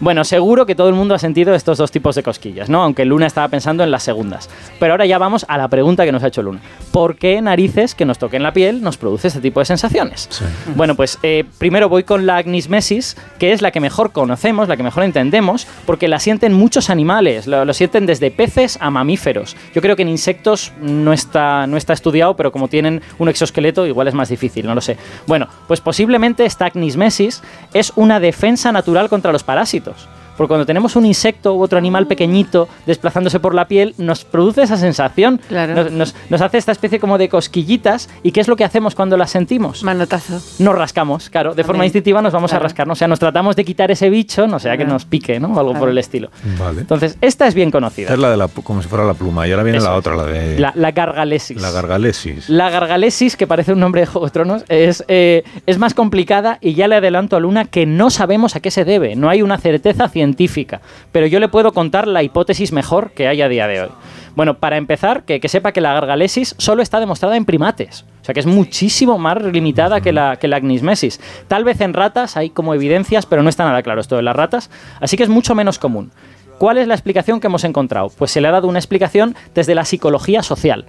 Bueno, 0.00 0.24
seguro 0.24 0.66
que 0.66 0.74
todo 0.74 0.88
el 0.88 0.94
mundo 0.94 1.14
ha 1.14 1.18
sentido 1.18 1.54
estos 1.54 1.78
dos 1.78 1.90
tipos 1.90 2.14
de 2.14 2.22
cosquillas, 2.22 2.68
¿no? 2.68 2.82
Aunque 2.82 3.04
Luna 3.04 3.26
estaba 3.26 3.48
pensando 3.48 3.82
en 3.82 3.90
las 3.90 4.02
segundas. 4.02 4.50
Pero 4.78 4.92
ahora 4.92 5.06
ya 5.06 5.18
vamos 5.18 5.46
a 5.48 5.56
la 5.56 5.68
pregunta 5.68 6.04
que 6.04 6.12
nos 6.12 6.22
ha 6.22 6.28
hecho 6.28 6.42
Luna. 6.42 6.60
¿Por 6.92 7.16
qué 7.16 7.40
narices 7.40 7.94
que 7.94 8.04
nos 8.04 8.18
toquen 8.18 8.42
la 8.42 8.52
piel 8.52 8.82
nos 8.82 8.96
produce 8.96 9.28
este 9.28 9.40
tipo 9.40 9.60
de 9.60 9.66
sensaciones? 9.66 10.28
Sí. 10.30 10.44
Bueno, 10.74 10.94
pues 10.94 11.18
eh, 11.22 11.44
primero 11.58 11.88
voy 11.88 12.04
con 12.04 12.26
la 12.26 12.36
agnismesis, 12.36 13.16
que 13.38 13.52
es 13.52 13.62
la 13.62 13.70
que 13.70 13.80
mejor 13.80 14.12
conocemos, 14.12 14.68
la 14.68 14.76
que 14.76 14.82
mejor 14.82 15.04
entendemos, 15.04 15.66
porque 15.86 16.08
la 16.08 16.18
sienten 16.18 16.52
muchos 16.52 16.90
animales, 16.90 17.46
lo, 17.46 17.64
lo 17.64 17.72
sienten 17.72 18.06
desde 18.06 18.30
peces 18.30 18.78
a 18.80 18.90
mamíferos. 18.90 19.56
Yo 19.74 19.80
creo 19.80 19.96
que 19.96 20.02
en 20.02 20.08
insectos 20.08 20.72
no 20.80 21.12
está, 21.12 21.66
no 21.66 21.76
está 21.76 21.92
estudiado, 21.92 22.36
pero 22.36 22.52
como 22.52 22.68
tienen 22.68 23.02
un 23.18 23.28
exoesqueleto, 23.28 23.86
igual 23.86 24.08
es 24.08 24.14
más 24.14 24.28
difícil, 24.28 24.66
no 24.66 24.74
lo 24.74 24.80
sé. 24.80 24.96
Bueno, 25.26 25.48
pues 25.66 25.80
posiblemente 25.80 26.44
esta 26.44 26.66
agnismesis 26.66 27.42
es 27.72 27.92
una 27.96 28.20
defensa 28.20 28.72
natural 28.72 29.08
contra 29.08 29.32
los 29.32 29.42
parásitos 29.42 29.85
éxitos. 29.86 30.15
Porque 30.36 30.48
cuando 30.48 30.66
tenemos 30.66 30.96
un 30.96 31.06
insecto 31.06 31.54
u 31.54 31.62
otro 31.62 31.78
animal 31.78 32.06
pequeñito 32.06 32.68
desplazándose 32.86 33.40
por 33.40 33.54
la 33.54 33.68
piel, 33.68 33.94
nos 33.98 34.24
produce 34.24 34.62
esa 34.62 34.76
sensación. 34.76 35.40
Claro. 35.48 35.74
Nos, 35.74 35.92
nos- 35.92 36.14
nos 36.30 36.40
hace 36.40 36.58
esta 36.58 36.72
especie 36.72 36.98
como 37.00 37.18
de 37.18 37.28
cosquillitas. 37.28 38.08
¿Y 38.22 38.32
qué 38.32 38.40
es 38.40 38.48
lo 38.48 38.56
que 38.56 38.64
hacemos 38.64 38.94
cuando 38.94 39.16
las 39.16 39.30
sentimos? 39.30 39.82
Manotazo. 39.82 40.40
nos 40.58 40.74
rascamos, 40.74 41.30
claro. 41.30 41.54
De 41.54 41.62
forma 41.62 41.78
También. 41.78 41.86
instintiva 41.88 42.22
nos 42.22 42.32
vamos 42.32 42.52
a 42.52 42.56
Claro. 42.56 42.64
rascar. 42.64 42.86
¿no? 42.86 42.92
O 42.92 42.96
sea, 42.96 43.08
nos 43.08 43.18
tratamos 43.18 43.56
de 43.56 43.64
quitar 43.64 43.90
ese 43.90 44.10
bicho, 44.10 44.46
no 44.46 44.58
sea 44.58 44.72
que 44.72 44.78
Claro. 44.78 44.92
nos 44.92 45.04
pique, 45.04 45.38
¿no? 45.40 45.48
O 45.52 45.60
algo 45.60 45.74
por 45.74 45.88
el 45.88 45.98
estilo. 45.98 46.30
Vale. 46.58 46.80
Entonces, 46.82 47.16
esta 47.20 47.46
es 47.46 47.54
bien 47.54 47.70
conocida. 47.70 48.12
Es 48.12 48.18
la 48.18 48.30
de 48.30 48.36
la, 48.36 48.48
como 48.48 48.82
si 48.82 48.88
fuera 48.88 49.04
la 49.04 49.14
pluma. 49.14 49.46
Y 49.46 49.52
ahora 49.52 49.62
viene 49.62 49.78
Eso 49.78 49.88
la 49.88 49.94
otra, 49.96 50.14
la 50.16 50.24
de 50.24 50.58
La, 50.58 50.72
la 50.74 50.92
gargalesis. 50.92 51.60
la 51.60 51.70
gargalesis. 51.70 52.48
La 52.48 52.70
gargalesis, 52.70 53.36
que 53.36 53.46
parece 53.46 53.72
un 53.72 53.80
nombre 53.80 54.02
de 54.02 54.06
Juego 54.06 54.26
de 54.26 54.32
Tronos, 54.32 54.64
es, 54.68 55.04
eh, 55.08 55.44
es 55.66 55.78
más 55.78 55.94
complicada 55.94 56.58
y 56.60 56.74
ya 56.74 56.88
le 56.88 56.96
adelanto 56.96 57.36
a 57.36 57.40
Luna 57.40 57.64
que 57.64 57.86
no 57.86 58.10
sabemos 58.10 58.56
a 58.56 58.60
qué 58.60 58.70
se 58.70 58.84
debe. 58.84 59.16
No 59.16 59.28
hay 59.28 59.42
una 59.42 59.58
certeza 59.58 60.08
científica. 60.08 60.25
Pero 61.12 61.26
yo 61.26 61.40
le 61.40 61.48
puedo 61.48 61.72
contar 61.72 62.06
la 62.06 62.22
hipótesis 62.22 62.72
mejor 62.72 63.12
que 63.12 63.28
hay 63.28 63.42
a 63.42 63.48
día 63.48 63.66
de 63.66 63.82
hoy. 63.82 63.88
Bueno, 64.34 64.58
para 64.58 64.76
empezar, 64.76 65.24
que, 65.24 65.40
que 65.40 65.48
sepa 65.48 65.72
que 65.72 65.80
la 65.80 65.94
gargalesis 65.94 66.54
solo 66.58 66.82
está 66.82 67.00
demostrada 67.00 67.36
en 67.36 67.44
primates. 67.44 68.04
O 68.20 68.24
sea 68.24 68.34
que 68.34 68.40
es 68.40 68.46
muchísimo 68.46 69.18
más 69.18 69.40
limitada 69.42 70.00
que 70.00 70.12
la, 70.12 70.36
que 70.36 70.48
la 70.48 70.56
agnismesis. 70.56 71.20
Tal 71.48 71.64
vez 71.64 71.80
en 71.80 71.94
ratas 71.94 72.36
hay 72.36 72.50
como 72.50 72.74
evidencias, 72.74 73.24
pero 73.24 73.42
no 73.42 73.48
está 73.48 73.64
nada 73.64 73.82
claro 73.82 74.00
esto 74.00 74.16
de 74.16 74.22
las 74.22 74.36
ratas. 74.36 74.70
Así 75.00 75.16
que 75.16 75.22
es 75.22 75.28
mucho 75.28 75.54
menos 75.54 75.78
común. 75.78 76.10
¿Cuál 76.58 76.78
es 76.78 76.88
la 76.88 76.94
explicación 76.94 77.40
que 77.40 77.46
hemos 77.46 77.64
encontrado? 77.64 78.10
Pues 78.10 78.30
se 78.30 78.40
le 78.40 78.48
ha 78.48 78.50
dado 78.50 78.68
una 78.68 78.78
explicación 78.78 79.36
desde 79.54 79.74
la 79.74 79.84
psicología 79.84 80.42
social 80.42 80.86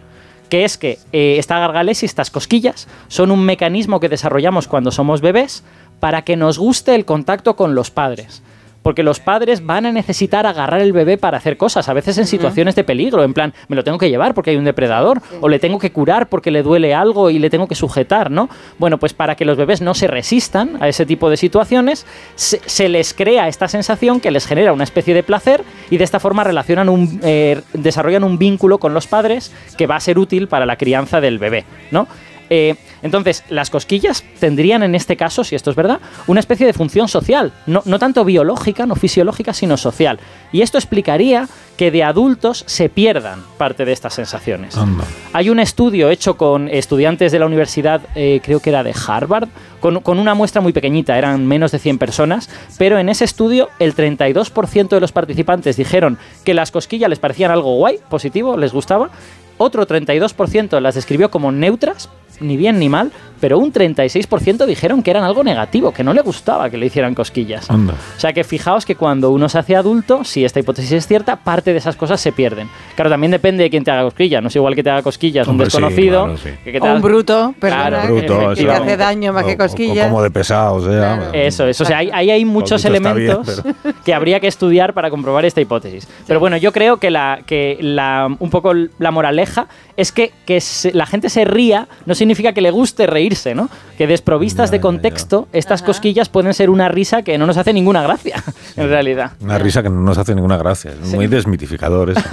que 0.49 0.63
es 0.63 0.77
que 0.77 0.97
eh, 1.11 1.35
esta 1.37 1.59
gargalesis, 1.59 2.09
estas 2.09 2.31
cosquillas, 2.31 2.87
son 3.07 3.31
un 3.31 3.43
mecanismo 3.43 3.99
que 3.99 4.09
desarrollamos 4.09 4.67
cuando 4.67 4.91
somos 4.91 5.21
bebés 5.21 5.63
para 5.99 6.21
que 6.21 6.37
nos 6.37 6.57
guste 6.57 6.95
el 6.95 7.05
contacto 7.05 7.55
con 7.55 7.75
los 7.75 7.91
padres. 7.91 8.41
Porque 8.87 9.03
los 9.03 9.19
padres 9.19 9.65
van 9.65 9.85
a 9.85 9.91
necesitar 9.91 10.45
agarrar 10.45 10.79
el 10.79 10.93
bebé 10.93 11.17
para 11.17 11.39
hacer 11.39 11.57
cosas, 11.57 11.89
a 11.89 11.93
veces 11.93 12.17
en 12.19 12.25
situaciones 12.25 12.73
de 12.73 12.85
peligro, 12.85 13.21
en 13.25 13.33
plan, 13.33 13.53
me 13.67 13.75
lo 13.75 13.83
tengo 13.83 13.97
que 13.97 14.09
llevar 14.09 14.33
porque 14.33 14.51
hay 14.51 14.55
un 14.55 14.63
depredador, 14.63 15.21
o 15.41 15.49
le 15.49 15.59
tengo 15.59 15.77
que 15.77 15.91
curar 15.91 16.29
porque 16.29 16.51
le 16.51 16.63
duele 16.63 16.95
algo 16.95 17.29
y 17.29 17.37
le 17.37 17.49
tengo 17.49 17.67
que 17.67 17.75
sujetar, 17.75 18.31
¿no? 18.31 18.47
Bueno, 18.79 18.97
pues 18.97 19.11
para 19.13 19.35
que 19.35 19.43
los 19.43 19.57
bebés 19.57 19.81
no 19.81 19.93
se 19.93 20.07
resistan 20.07 20.81
a 20.81 20.87
ese 20.87 21.05
tipo 21.05 21.29
de 21.29 21.35
situaciones, 21.35 22.05
se, 22.35 22.61
se 22.65 22.87
les 22.87 23.13
crea 23.13 23.49
esta 23.49 23.67
sensación 23.67 24.21
que 24.21 24.31
les 24.31 24.47
genera 24.47 24.71
una 24.71 24.85
especie 24.85 25.13
de 25.13 25.21
placer 25.21 25.65
y 25.89 25.97
de 25.97 26.05
esta 26.05 26.21
forma 26.21 26.45
relacionan 26.45 26.87
un, 26.87 27.19
eh, 27.23 27.61
desarrollan 27.73 28.23
un 28.23 28.37
vínculo 28.37 28.77
con 28.77 28.93
los 28.93 29.05
padres 29.05 29.51
que 29.77 29.85
va 29.85 29.97
a 29.97 29.99
ser 29.99 30.17
útil 30.17 30.47
para 30.47 30.65
la 30.65 30.77
crianza 30.77 31.19
del 31.19 31.39
bebé, 31.39 31.65
¿no? 31.91 32.07
Eh, 32.49 32.75
entonces, 33.01 33.43
las 33.49 33.69
cosquillas 33.69 34.23
tendrían 34.39 34.83
en 34.83 34.95
este 34.95 35.17
caso, 35.17 35.43
si 35.43 35.55
esto 35.55 35.69
es 35.69 35.75
verdad, 35.75 35.99
una 36.27 36.39
especie 36.39 36.65
de 36.65 36.73
función 36.73 37.07
social, 37.07 37.53
no, 37.65 37.81
no 37.85 37.99
tanto 37.99 38.25
biológica, 38.25 38.85
no 38.85 38.95
fisiológica, 38.95 39.53
sino 39.53 39.77
social. 39.77 40.19
Y 40.51 40.61
esto 40.61 40.77
explicaría 40.77 41.47
que 41.77 41.91
de 41.91 42.03
adultos 42.03 42.63
se 42.65 42.89
pierdan 42.89 43.43
parte 43.57 43.85
de 43.85 43.91
estas 43.91 44.15
sensaciones. 44.15 44.75
Anda. 44.77 45.03
Hay 45.33 45.49
un 45.49 45.59
estudio 45.59 46.09
hecho 46.09 46.35
con 46.35 46.67
estudiantes 46.69 47.31
de 47.31 47.39
la 47.39 47.45
universidad, 47.45 48.01
eh, 48.15 48.41
creo 48.43 48.59
que 48.59 48.71
era 48.71 48.83
de 48.83 48.93
Harvard, 49.07 49.49
con, 49.79 50.01
con 50.01 50.17
una 50.17 50.33
muestra 50.33 50.59
muy 50.61 50.73
pequeñita, 50.73 51.17
eran 51.17 51.45
menos 51.45 51.71
de 51.71 51.79
100 51.79 51.99
personas, 51.99 52.49
pero 52.77 52.97
en 52.97 53.09
ese 53.09 53.25
estudio 53.25 53.69
el 53.77 53.95
32% 53.95 54.89
de 54.89 54.99
los 54.99 55.11
participantes 55.11 55.77
dijeron 55.77 56.17
que 56.43 56.55
las 56.55 56.71
cosquillas 56.71 57.09
les 57.09 57.19
parecían 57.19 57.51
algo 57.51 57.75
guay, 57.75 57.99
positivo, 58.09 58.57
les 58.57 58.73
gustaba, 58.73 59.11
otro 59.57 59.87
32% 59.87 60.79
las 60.79 60.95
describió 60.95 61.31
como 61.31 61.51
neutras, 61.51 62.09
ni 62.39 62.57
bien 62.57 62.79
ni 62.79 62.89
mal, 62.89 63.11
pero 63.39 63.59
un 63.59 63.71
36% 63.71 64.65
dijeron 64.65 65.03
que 65.03 65.11
eran 65.11 65.23
algo 65.23 65.43
negativo, 65.43 65.91
que 65.93 66.03
no 66.03 66.13
le 66.13 66.21
gustaba 66.21 66.69
que 66.69 66.77
le 66.77 66.85
hicieran 66.87 67.13
cosquillas. 67.15 67.69
Anda. 67.69 67.93
O 68.15 68.19
sea 68.19 68.33
que 68.33 68.43
fijaos 68.43 68.85
que 68.85 68.95
cuando 68.95 69.31
uno 69.31 69.49
se 69.49 69.59
hace 69.59 69.75
adulto, 69.75 70.23
si 70.23 70.43
esta 70.45 70.59
hipótesis 70.59 70.91
es 70.91 71.07
cierta, 71.07 71.35
parte 71.37 71.71
de 71.71 71.77
esas 71.79 71.95
cosas 71.95 72.19
se 72.21 72.31
pierden. 72.31 72.69
Claro, 72.95 73.09
también 73.09 73.31
depende 73.31 73.63
de 73.63 73.69
quién 73.69 73.83
te 73.83 73.91
haga 73.91 74.03
cosquillas. 74.03 74.41
No 74.41 74.47
es 74.49 74.55
igual 74.55 74.75
que 74.75 74.83
te 74.83 74.89
haga 74.89 75.01
cosquillas 75.01 75.47
un 75.47 75.51
Hombre, 75.51 75.69
sí, 75.69 75.77
desconocido. 75.77 76.23
claro, 76.25 76.37
sí. 76.37 76.49
que 76.63 76.71
que 76.71 76.79
te 76.81 76.89
O 76.89 76.93
un 76.95 77.01
bruto, 77.01 77.53
perdona, 77.59 77.87
Claro, 77.89 78.07
que- 78.15 78.21
Bruto, 78.27 78.49
que, 78.55 78.63
te 78.65 78.71
hace 78.71 78.97
daño 78.97 79.33
más 79.33 79.43
O- 79.43 79.47
que 79.47 79.57
cosquillas. 79.57 80.07
O 80.07 80.09
como 80.09 80.23
de 80.23 80.31
pesado, 80.31 80.75
o 80.75 80.81
sea. 80.81 80.91
Claro. 81.17 81.33
Eso 81.33 81.67
es, 81.67 81.79
o 81.81 81.85
sea, 81.85 81.97
ahí, 81.99 82.09
ahí 82.13 82.31
hay 82.31 82.45
muchos 82.57 82.83
está 82.83 83.13
bien, 83.13 83.31
elementos 83.31 83.63
que 84.05 84.13
habría 84.13 84.39
que 84.39 84.47
estudiar 84.47 84.93
para 84.93 85.09
comprobar 85.09 85.45
esta 85.45 85.61
hipótesis. 85.61 86.07
Pero 86.27 86.39
bueno, 86.39 86.57
yo 86.57 86.71
creo 86.71 86.97
que, 86.97 87.09
la, 87.11 87.39
que 87.45 87.77
la, 87.81 88.27
un 88.39 88.49
poco 88.49 88.73
la 88.73 89.11
moraleja 89.11 89.67
es 89.95 90.11
que, 90.11 90.31
que 90.45 90.61
se- 90.61 90.93
la 90.93 91.05
gente 91.05 91.29
se 91.29 91.45
ría 91.45 91.87
no 92.05 92.15
significa 92.15 92.53
que 92.53 92.61
le 92.61 92.71
guste 92.71 93.07
reírse, 93.27 93.55
¿no? 93.55 93.69
Que 93.97 94.07
desprovistas 94.07 94.69
Ya, 94.69 94.71
de 94.73 94.77
ya, 94.77 94.81
contexto, 94.81 95.47
estas 95.53 95.81
Ajá. 95.81 95.87
cosquillas 95.87 96.29
pueden 96.29 96.53
ser 96.53 96.69
una 96.69 96.87
risa 96.89 97.21
que 97.23 97.37
no 97.37 97.45
nos 97.45 97.57
hace 97.57 97.73
ninguna 97.73 98.01
gracia, 98.03 98.43
en 98.75 98.89
realidad. 98.89 99.31
Una 99.41 99.57
risa 99.57 99.83
que 99.83 99.89
no 99.89 100.01
nos 100.01 100.17
hace 100.17 100.33
ninguna 100.35 100.57
gracia. 100.57 100.91
Es 100.91 101.13
muy 101.13 101.27
desmitificador 101.27 102.11
eso. 102.11 102.21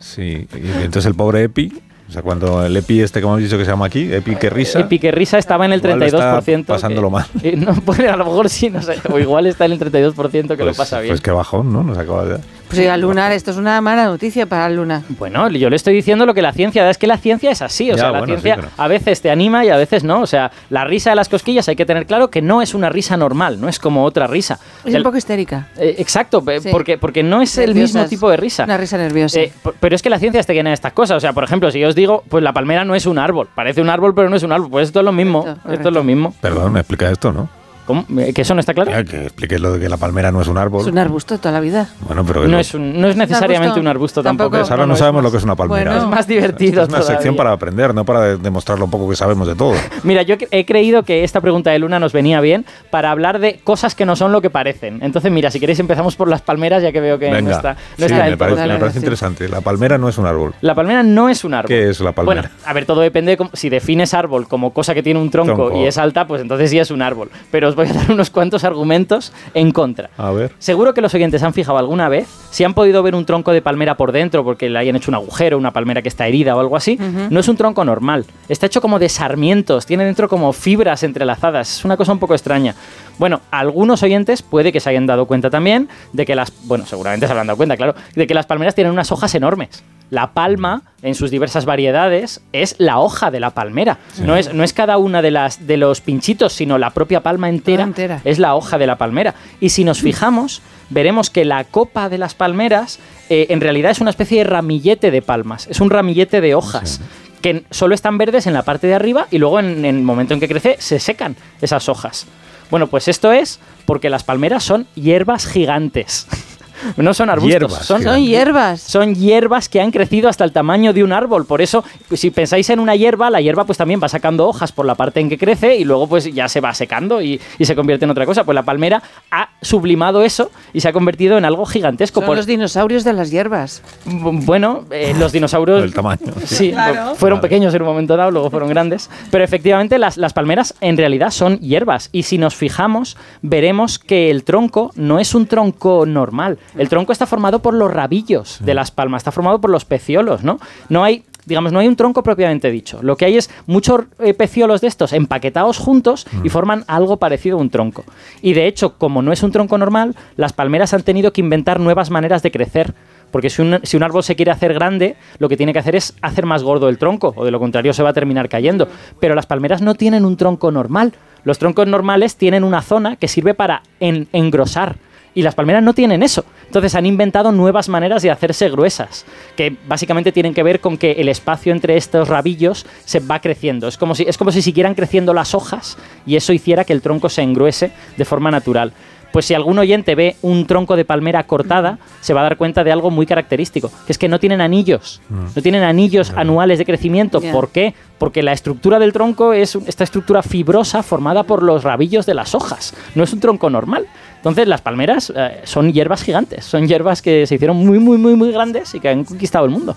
Sí, 0.00 0.46
y 0.54 0.82
entonces 0.82 1.06
el 1.06 1.14
pobre 1.14 1.44
Epi, 1.44 1.72
o 2.08 2.12
sea, 2.12 2.20
cuando 2.20 2.64
el 2.66 2.76
Epi 2.76 3.00
este 3.00 3.20
que 3.20 3.26
hemos 3.26 3.40
dicho 3.40 3.56
que 3.56 3.64
se 3.64 3.70
llama 3.70 3.86
aquí, 3.86 4.12
Epi 4.12 4.36
que 4.36 4.50
risa. 4.50 4.80
Epi 4.80 4.98
que 4.98 5.10
risa 5.10 5.38
estaba 5.38 5.64
en 5.64 5.72
el 5.72 5.80
Igual 5.80 5.98
32%. 6.02 6.58
está 6.58 6.74
pasándolo 6.74 7.08
que- 7.08 7.12
mal. 7.12 7.26
eh, 7.42 7.56
no, 7.56 7.72
pues 7.80 8.00
a 8.00 8.14
lo 8.14 8.26
mejor 8.26 8.50
sí, 8.50 8.68
no 8.68 8.82
sé. 8.82 8.96
O 9.10 9.18
igual 9.18 9.46
está 9.46 9.64
en 9.64 9.72
el 9.72 9.80
32% 9.80 10.14
que 10.48 10.56
lo 10.56 10.56
pues, 10.66 10.76
pasa 10.76 11.00
bien. 11.00 11.12
Pues 11.12 11.22
qué 11.22 11.30
bajón, 11.30 11.72
¿no? 11.72 11.82
Nos 11.82 11.96
acaba 11.96 12.26
de... 12.26 12.38
Pues 12.68 12.78
oiga, 12.80 12.96
Luna, 12.96 13.32
esto 13.34 13.50
es 13.52 13.56
una 13.56 13.80
mala 13.80 14.06
noticia 14.06 14.46
para 14.46 14.68
Luna. 14.68 15.02
Bueno, 15.10 15.48
yo 15.50 15.70
le 15.70 15.76
estoy 15.76 15.94
diciendo 15.94 16.26
lo 16.26 16.34
que 16.34 16.42
la 16.42 16.52
ciencia 16.52 16.82
da. 16.82 16.90
Es 16.90 16.98
que 16.98 17.06
la 17.06 17.18
ciencia 17.18 17.50
es 17.50 17.62
así. 17.62 17.90
O 17.90 17.94
Ya, 17.94 17.98
sea, 18.00 18.10
la 18.10 18.18
bueno, 18.18 18.34
sí, 18.36 18.40
ciencia 18.42 18.56
pero- 18.56 18.68
a 18.76 18.88
veces 18.88 19.20
te 19.20 19.30
anima 19.30 19.64
y 19.64 19.68
a 19.68 19.76
veces 19.76 20.02
no. 20.02 20.20
O 20.22 20.26
sea, 20.26 20.50
la 20.70 20.84
risa 20.84 21.10
de 21.10 21.16
las 21.16 21.28
cosquillas 21.28 21.68
hay 21.68 21.76
que 21.76 21.86
tener 21.86 22.06
claro 22.06 22.30
que 22.30 22.42
no 22.42 22.62
es 22.62 22.74
una 22.74 22.88
risa 22.88 23.16
normal, 23.16 23.60
no 23.60 23.68
es 23.68 23.78
como 23.78 24.04
otra 24.04 24.26
risa. 24.26 24.58
Es 24.84 24.92
El- 24.94 24.98
un 24.98 25.02
poco 25.04 25.16
histérica. 25.18 25.68
eh, 25.76 25.94
exacto, 25.98 26.42
Sí. 26.60 26.68
porque, 26.72 26.98
porque 26.98 27.22
no 27.22 27.42
es 27.42 27.56
el 27.58 27.74
mismo 27.74 28.04
tipo 28.06 28.28
de 28.30 28.36
risa. 28.38 28.64
Una 28.64 28.76
risa 28.76 28.96
nerviosa. 28.98 29.38
Eh, 29.40 29.52
pero 29.78 29.94
es 29.94 30.02
que 30.02 30.10
la 30.10 30.18
ciencia 30.18 30.40
está 30.40 30.52
llena 30.52 30.70
de 30.70 30.74
estas 30.74 30.92
cosas. 30.92 31.16
O 31.18 31.20
sea, 31.20 31.32
por 31.32 31.44
ejemplo, 31.44 31.70
si 31.70 31.78
yo 31.80 31.88
os 31.88 31.94
digo, 31.94 32.24
pues 32.28 32.42
la 32.42 32.52
palmera 32.52 32.84
no 32.84 32.94
es 32.94 33.06
un 33.06 33.18
árbol. 33.18 33.48
Parece 33.54 33.80
un 33.80 33.90
árbol, 33.90 34.14
pero 34.14 34.28
no 34.30 34.36
es 34.36 34.42
un 34.42 34.52
árbol. 34.52 34.70
Pues 34.70 34.88
esto 34.88 34.98
es 35.00 35.04
lo 35.04 35.12
mismo. 35.12 35.42
Correcto, 35.42 35.72
Esto 35.72 35.88
es 35.90 35.94
lo 35.94 36.02
mismo. 36.02 36.34
Perdón, 36.40 36.72
me 36.72 36.80
explica 36.80 37.10
esto, 37.10 37.32
¿no? 37.32 37.48
¿Cómo? 37.86 38.04
Eh, 38.18 38.32
¿Que 38.32 38.42
eso 38.42 38.54
no 38.54 38.60
está 38.60 38.72
claro? 38.74 38.90
Que 39.04 39.24
expliques 39.24 39.60
lo 39.60 39.72
de 39.72 39.80
que 39.80 39.88
la 39.88 39.96
palmera 39.96 40.32
no 40.32 40.40
es 40.40 40.48
un 40.48 40.56
árbol. 40.58 40.80
es 40.82 40.86
un 40.86 40.98
arbusto 40.98 41.36
toda 41.38 41.52
la 41.52 41.60
vida. 41.60 41.88
Bueno, 42.06 42.24
pero... 42.26 42.46
No 42.48 42.58
es, 42.58 42.72
un- 42.74 43.00
no 43.00 43.08
es 43.08 43.16
necesariamente 43.16 43.64
arbusto? 43.64 43.80
un 43.80 43.86
arbusto 43.88 44.22
Tampoco. 44.22 44.50
Pues 44.58 44.70
ahora 44.70 44.86
no 44.86 44.96
sabemos 44.96 45.22
más- 45.22 45.24
lo 45.24 45.30
que 45.32 45.36
es 45.38 45.44
una 45.44 45.54
palmera. 45.54 45.90
Bueno. 45.92 46.04
Es 46.04 46.08
más 46.10 46.26
divertido 46.26 46.82
Es 46.82 46.88
una 46.88 47.02
sección 47.02 47.36
para 47.36 47.52
aprender, 47.52 47.94
no 47.94 48.04
para 48.04 48.20
de- 48.22 48.36
demostrar 48.38 48.78
lo 48.78 48.86
poco 48.88 49.08
que 49.10 49.16
sabemos 49.16 49.46
de 49.46 49.54
todo. 49.54 49.74
Mira, 50.02 50.22
yo 50.22 50.36
he 50.50 50.64
creído 50.64 51.02
que 51.02 51.24
esta 51.24 51.40
pregunta 51.40 51.70
de 51.70 51.78
Luna 51.78 51.98
nos 52.00 52.12
venía 52.12 52.40
bien 52.40 52.64
para 52.90 53.10
hablar 53.10 53.38
de 53.38 53.60
cosas 53.62 53.94
que 53.94 54.06
no 54.06 54.16
son 54.16 54.32
lo 54.32 54.40
que 54.40 54.50
parecen. 54.50 55.00
Entonces, 55.02 55.30
mira, 55.30 55.50
si 55.50 55.60
queréis 55.60 55.78
empezamos 55.80 56.16
por 56.16 56.28
las 56.28 56.40
palmeras, 56.42 56.82
ya 56.82 56.92
que 56.92 57.00
veo 57.00 57.18
que 57.18 57.30
no 57.30 57.50
está, 57.50 57.72
no 57.72 57.78
sí, 58.08 58.12
está 58.12 58.24
me 58.24 58.36
parece, 58.36 58.66
me 58.66 58.78
parece 58.78 58.92
sí. 58.92 58.98
interesante. 58.98 59.48
La 59.48 59.60
palmera 59.60 59.98
no 59.98 60.08
es 60.08 60.16
un 60.18 60.26
árbol. 60.26 60.54
La 60.60 60.74
palmera 60.74 61.02
no 61.02 61.28
es 61.28 61.44
un 61.44 61.54
árbol. 61.54 61.68
¿Qué 61.68 61.90
es 61.90 62.00
la 62.00 62.12
palmera? 62.12 62.42
Bueno, 62.42 62.54
a 62.64 62.72
ver, 62.72 62.86
todo 62.86 63.00
depende 63.02 63.32
de 63.32 63.36
cómo- 63.36 63.50
si 63.52 63.68
defines 63.68 64.14
árbol 64.14 64.48
como 64.48 64.72
cosa 64.72 64.94
que 64.94 65.02
tiene 65.02 65.20
un 65.20 65.30
tronco, 65.30 65.54
Tronco. 65.54 65.80
y 65.82 65.86
es 65.86 65.98
alta, 65.98 66.26
pues 66.26 66.40
entonces 66.40 66.70
sí 66.70 66.78
es 66.78 66.90
un 66.90 67.02
árbol. 67.02 67.30
Pero 67.50 67.73
os 67.74 67.76
voy 67.76 67.88
a 67.88 67.92
dar 68.00 68.10
unos 68.10 68.30
cuantos 68.30 68.64
argumentos 68.64 69.32
en 69.52 69.72
contra. 69.72 70.10
A 70.16 70.30
ver. 70.30 70.52
Seguro 70.58 70.94
que 70.94 71.00
los 71.00 71.14
oyentes 71.14 71.42
han 71.42 71.52
fijado 71.52 71.78
alguna 71.78 72.08
vez 72.08 72.28
si 72.50 72.64
han 72.64 72.74
podido 72.74 73.02
ver 73.02 73.14
un 73.14 73.26
tronco 73.26 73.52
de 73.52 73.62
palmera 73.62 73.96
por 73.96 74.12
dentro 74.12 74.44
porque 74.44 74.70
le 74.70 74.78
hayan 74.78 74.96
hecho 74.96 75.10
un 75.10 75.16
agujero, 75.16 75.58
una 75.58 75.72
palmera 75.72 76.02
que 76.02 76.08
está 76.08 76.26
herida 76.26 76.56
o 76.56 76.60
algo 76.60 76.76
así. 76.76 76.98
No 77.30 77.40
es 77.40 77.48
un 77.48 77.56
tronco 77.56 77.84
normal. 77.84 78.24
Está 78.48 78.66
hecho 78.66 78.80
como 78.80 78.98
de 78.98 79.08
sarmientos, 79.08 79.86
tiene 79.86 80.04
dentro 80.04 80.28
como 80.28 80.52
fibras 80.52 81.02
entrelazadas. 81.02 81.78
Es 81.78 81.84
una 81.84 81.96
cosa 81.96 82.12
un 82.12 82.18
poco 82.18 82.34
extraña. 82.34 82.74
Bueno, 83.18 83.40
algunos 83.50 84.02
oyentes 84.02 84.42
puede 84.42 84.72
que 84.72 84.80
se 84.80 84.90
hayan 84.90 85.06
dado 85.06 85.26
cuenta 85.26 85.50
también 85.50 85.88
de 86.12 86.24
que 86.24 86.34
las. 86.34 86.52
Bueno, 86.64 86.86
seguramente 86.86 87.26
se 87.26 87.32
habrán 87.32 87.46
dado 87.46 87.56
cuenta, 87.56 87.76
claro. 87.76 87.94
De 88.14 88.26
que 88.26 88.34
las 88.34 88.46
palmeras 88.46 88.74
tienen 88.74 88.92
unas 88.92 89.10
hojas 89.12 89.34
enormes. 89.34 89.82
La 90.10 90.32
palma, 90.32 90.82
en 91.02 91.14
sus 91.14 91.30
diversas 91.30 91.64
variedades, 91.64 92.40
es 92.52 92.76
la 92.78 92.98
hoja 92.98 93.30
de 93.30 93.40
la 93.40 93.50
palmera. 93.50 93.98
No, 94.22 94.36
es, 94.36 94.52
no 94.54 94.62
es 94.62 94.72
cada 94.72 94.98
una 94.98 95.22
de, 95.22 95.30
las, 95.30 95.66
de 95.66 95.76
los 95.76 96.00
pinchitos, 96.00 96.52
sino 96.52 96.78
la 96.78 96.90
propia 96.90 97.22
palma 97.22 97.48
entera, 97.48 97.84
entera. 97.84 98.20
es 98.24 98.38
la 98.38 98.54
hoja 98.54 98.78
de 98.78 98.86
la 98.86 98.96
palmera. 98.96 99.34
Y 99.60 99.70
si 99.70 99.84
nos 99.84 100.00
fijamos, 100.00 100.62
veremos 100.90 101.30
que 101.30 101.44
la 101.44 101.64
copa 101.64 102.08
de 102.08 102.18
las 102.18 102.34
palmeras 102.34 102.98
eh, 103.28 103.46
en 103.50 103.60
realidad 103.60 103.90
es 103.90 104.00
una 104.00 104.10
especie 104.10 104.38
de 104.38 104.44
ramillete 104.44 105.10
de 105.10 105.22
palmas, 105.22 105.66
es 105.68 105.80
un 105.80 105.90
ramillete 105.90 106.40
de 106.40 106.54
hojas. 106.54 107.00
Que 107.40 107.64
solo 107.70 107.94
están 107.94 108.16
verdes 108.16 108.46
en 108.46 108.54
la 108.54 108.62
parte 108.62 108.86
de 108.86 108.94
arriba 108.94 109.26
y 109.30 109.36
luego 109.38 109.60
en, 109.60 109.84
en 109.84 109.96
el 109.96 110.02
momento 110.02 110.32
en 110.32 110.40
que 110.40 110.48
crece 110.48 110.76
se 110.78 110.98
secan 110.98 111.36
esas 111.60 111.90
hojas. 111.90 112.26
Bueno, 112.70 112.86
pues 112.86 113.08
esto 113.08 113.32
es 113.32 113.60
porque 113.84 114.08
las 114.08 114.24
palmeras 114.24 114.64
son 114.64 114.86
hierbas 114.94 115.46
gigantes. 115.46 116.26
No 116.96 117.14
son 117.14 117.30
arbustos, 117.30 117.50
Hierbas 117.52 117.86
son, 117.86 118.02
Son 118.02 118.20
hierbas. 118.22 118.80
son 118.80 119.14
hierbas 119.14 119.68
que 119.68 119.80
han 119.80 119.90
crecido 119.90 120.28
hasta 120.28 120.44
el 120.44 120.52
tamaño 120.52 120.92
de 120.92 121.02
un 121.04 121.12
árbol. 121.12 121.46
Por 121.46 121.62
eso, 121.62 121.84
pues, 122.08 122.20
si 122.20 122.30
pensáis 122.30 122.68
en 122.70 122.80
una 122.80 122.96
hierba, 122.96 123.30
la 123.30 123.40
hierba 123.40 123.64
pues 123.64 123.78
también 123.78 124.00
va 124.02 124.08
sacando 124.08 124.46
hojas 124.48 124.72
por 124.72 124.86
la 124.86 124.94
parte 124.94 125.20
en 125.20 125.28
que 125.28 125.38
crece 125.38 125.76
y 125.76 125.84
luego 125.84 126.06
pues 126.08 126.32
ya 126.32 126.48
se 126.48 126.60
va 126.60 126.74
secando 126.74 127.20
y, 127.22 127.40
y 127.58 127.64
se 127.64 127.74
convierte 127.74 128.04
en 128.04 128.10
otra 128.10 128.26
cosa. 128.26 128.44
Pues 128.44 128.54
la 128.54 128.62
palmera 128.62 129.02
ha 129.30 129.48
sublimado 129.62 130.22
eso 130.22 130.50
y 130.72 130.80
se 130.80 130.88
ha 130.88 130.92
convertido 130.92 131.38
en 131.38 131.44
algo 131.44 131.64
gigantesco. 131.66 132.20
Son 132.20 132.26
Por- 132.26 132.36
los 132.36 132.46
dinosaurios 132.46 133.04
de 133.04 133.12
las 133.12 133.30
hierbas. 133.30 133.82
Bueno, 134.06 134.84
eh, 134.90 135.14
los 135.18 135.32
dinosaurios... 135.32 135.82
El 135.82 135.94
tamaño. 135.94 136.20
Sí, 136.44 136.70
Claro. 136.72 137.14
fueron 137.14 137.38
Vale. 137.38 137.48
pequeños 137.48 137.74
en 137.74 137.82
un 137.82 137.88
momento 137.88 138.16
dado, 138.16 138.30
luego 138.30 138.50
fueron 138.50 138.68
grandes. 138.68 139.10
Pero 139.30 139.44
efectivamente 139.44 139.98
las, 139.98 140.16
las 140.16 140.32
palmeras 140.32 140.74
en 140.80 140.96
realidad 140.96 141.30
son 141.30 141.58
hierbas. 141.60 142.08
Y 142.12 142.24
si 142.24 142.38
nos 142.38 142.54
fijamos, 142.54 143.16
veremos 143.42 143.98
que 143.98 144.30
el 144.30 144.44
tronco 144.44 144.90
no 144.96 145.18
es 145.18 145.34
un 145.34 145.46
tronco 145.46 146.04
normal. 146.06 146.58
El 146.76 146.88
tronco 146.88 147.12
está 147.12 147.26
formado 147.26 147.60
por 147.60 147.74
los 147.74 147.92
rabillos 147.92 148.58
de 148.60 148.74
las 148.74 148.90
palmas, 148.90 149.20
está 149.20 149.30
formado 149.32 149.60
por 149.60 149.70
los 149.70 149.84
peciolos, 149.84 150.42
¿no? 150.42 150.58
No 150.88 151.04
hay... 151.04 151.24
Digamos, 151.46 151.72
no 151.72 151.78
hay 151.78 151.88
un 151.88 151.94
tronco 151.96 152.22
propiamente 152.22 152.70
dicho. 152.70 153.00
Lo 153.02 153.18
que 153.18 153.26
hay 153.26 153.36
es 153.36 153.50
muchos 153.66 154.04
eh, 154.18 154.32
peciolos 154.32 154.80
de 154.80 154.86
estos 154.88 155.12
empaquetados 155.12 155.76
juntos 155.76 156.26
y 156.42 156.48
forman 156.48 156.84
algo 156.86 157.18
parecido 157.18 157.58
a 157.58 157.60
un 157.60 157.68
tronco. 157.68 158.02
Y 158.40 158.54
de 158.54 158.66
hecho, 158.66 158.94
como 158.96 159.20
no 159.20 159.30
es 159.30 159.42
un 159.42 159.52
tronco 159.52 159.76
normal, 159.76 160.16
las 160.36 160.54
palmeras 160.54 160.94
han 160.94 161.02
tenido 161.02 161.34
que 161.34 161.42
inventar 161.42 161.80
nuevas 161.80 162.08
maneras 162.10 162.42
de 162.42 162.50
crecer 162.50 162.94
porque 163.30 163.50
si 163.50 163.60
un, 163.60 163.78
si 163.82 163.96
un 163.98 164.04
árbol 164.04 164.22
se 164.22 164.36
quiere 164.36 164.52
hacer 164.52 164.72
grande, 164.72 165.16
lo 165.38 165.50
que 165.50 165.58
tiene 165.58 165.74
que 165.74 165.80
hacer 165.80 165.96
es 165.96 166.14
hacer 166.22 166.46
más 166.46 166.62
gordo 166.62 166.88
el 166.88 166.96
tronco, 166.96 167.34
o 167.36 167.44
de 167.44 167.50
lo 167.50 167.58
contrario 167.58 167.92
se 167.92 168.02
va 168.02 168.10
a 168.10 168.14
terminar 168.14 168.48
cayendo. 168.48 168.88
Pero 169.20 169.34
las 169.34 169.44
palmeras 169.44 169.82
no 169.82 169.96
tienen 169.96 170.24
un 170.24 170.38
tronco 170.38 170.70
normal. 170.70 171.12
Los 171.42 171.58
troncos 171.58 171.86
normales 171.86 172.36
tienen 172.36 172.64
una 172.64 172.80
zona 172.80 173.16
que 173.16 173.28
sirve 173.28 173.52
para 173.52 173.82
en- 174.00 174.28
engrosar. 174.32 174.96
Y 175.34 175.42
las 175.42 175.54
palmeras 175.54 175.82
no 175.82 175.94
tienen 175.94 176.22
eso. 176.22 176.44
Entonces 176.66 176.94
han 176.94 177.06
inventado 177.06 177.50
nuevas 177.52 177.88
maneras 177.88 178.22
de 178.22 178.30
hacerse 178.30 178.68
gruesas, 178.70 179.24
que 179.56 179.76
básicamente 179.88 180.30
tienen 180.32 180.54
que 180.54 180.62
ver 180.62 180.80
con 180.80 180.96
que 180.96 181.12
el 181.12 181.28
espacio 181.28 181.72
entre 181.72 181.96
estos 181.96 182.28
rabillos 182.28 182.86
se 183.04 183.20
va 183.20 183.40
creciendo. 183.40 183.88
Es 183.88 183.98
como 183.98 184.14
si, 184.14 184.22
es 184.24 184.38
como 184.38 184.52
si 184.52 184.62
siguieran 184.62 184.94
creciendo 184.94 185.34
las 185.34 185.54
hojas 185.54 185.96
y 186.24 186.36
eso 186.36 186.52
hiciera 186.52 186.84
que 186.84 186.92
el 186.92 187.02
tronco 187.02 187.28
se 187.28 187.42
engruese 187.42 187.90
de 188.16 188.24
forma 188.24 188.50
natural. 188.50 188.92
Pues 189.32 189.46
si 189.46 189.54
algún 189.54 189.76
oyente 189.80 190.14
ve 190.14 190.36
un 190.42 190.64
tronco 190.64 190.94
de 190.94 191.04
palmera 191.04 191.42
cortada, 191.44 191.98
se 192.20 192.32
va 192.32 192.40
a 192.40 192.44
dar 192.44 192.56
cuenta 192.56 192.84
de 192.84 192.92
algo 192.92 193.10
muy 193.10 193.26
característico, 193.26 193.90
que 194.06 194.12
es 194.12 194.18
que 194.18 194.28
no 194.28 194.38
tienen 194.38 194.60
anillos, 194.60 195.20
no 195.28 195.60
tienen 195.60 195.82
anillos 195.82 196.30
anuales 196.36 196.78
de 196.78 196.84
crecimiento. 196.84 197.40
¿Por 197.50 197.70
qué? 197.70 197.94
Porque 198.18 198.44
la 198.44 198.52
estructura 198.52 199.00
del 199.00 199.12
tronco 199.12 199.52
es 199.52 199.74
un- 199.74 199.82
esta 199.88 200.04
estructura 200.04 200.44
fibrosa 200.44 201.02
formada 201.02 201.42
por 201.42 201.64
los 201.64 201.82
rabillos 201.82 202.26
de 202.26 202.34
las 202.34 202.54
hojas, 202.54 202.94
no 203.16 203.24
es 203.24 203.32
un 203.32 203.40
tronco 203.40 203.68
normal. 203.70 204.06
Entonces 204.44 204.68
las 204.68 204.82
palmeras 204.82 205.32
eh, 205.34 205.62
son 205.64 205.90
hierbas 205.90 206.22
gigantes, 206.22 206.66
son 206.66 206.86
hierbas 206.86 207.22
que 207.22 207.46
se 207.46 207.54
hicieron 207.54 207.78
muy, 207.78 207.98
muy, 207.98 208.18
muy, 208.18 208.36
muy 208.36 208.52
grandes 208.52 208.94
y 208.94 209.00
que 209.00 209.08
han 209.08 209.24
conquistado 209.24 209.64
el 209.64 209.70
mundo. 209.70 209.96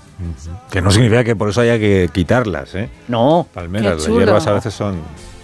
Que 0.71 0.81
no 0.81 0.89
significa 0.89 1.25
que 1.25 1.35
por 1.35 1.49
eso 1.49 1.59
haya 1.59 1.77
que 1.77 2.09
quitarlas, 2.13 2.73
¿eh? 2.75 2.89
No, 3.09 3.45
Palmeras, 3.53 3.97
las 3.97 4.07
hierbas 4.07 4.47
a 4.47 4.53
veces 4.53 4.73
son... 4.73 4.95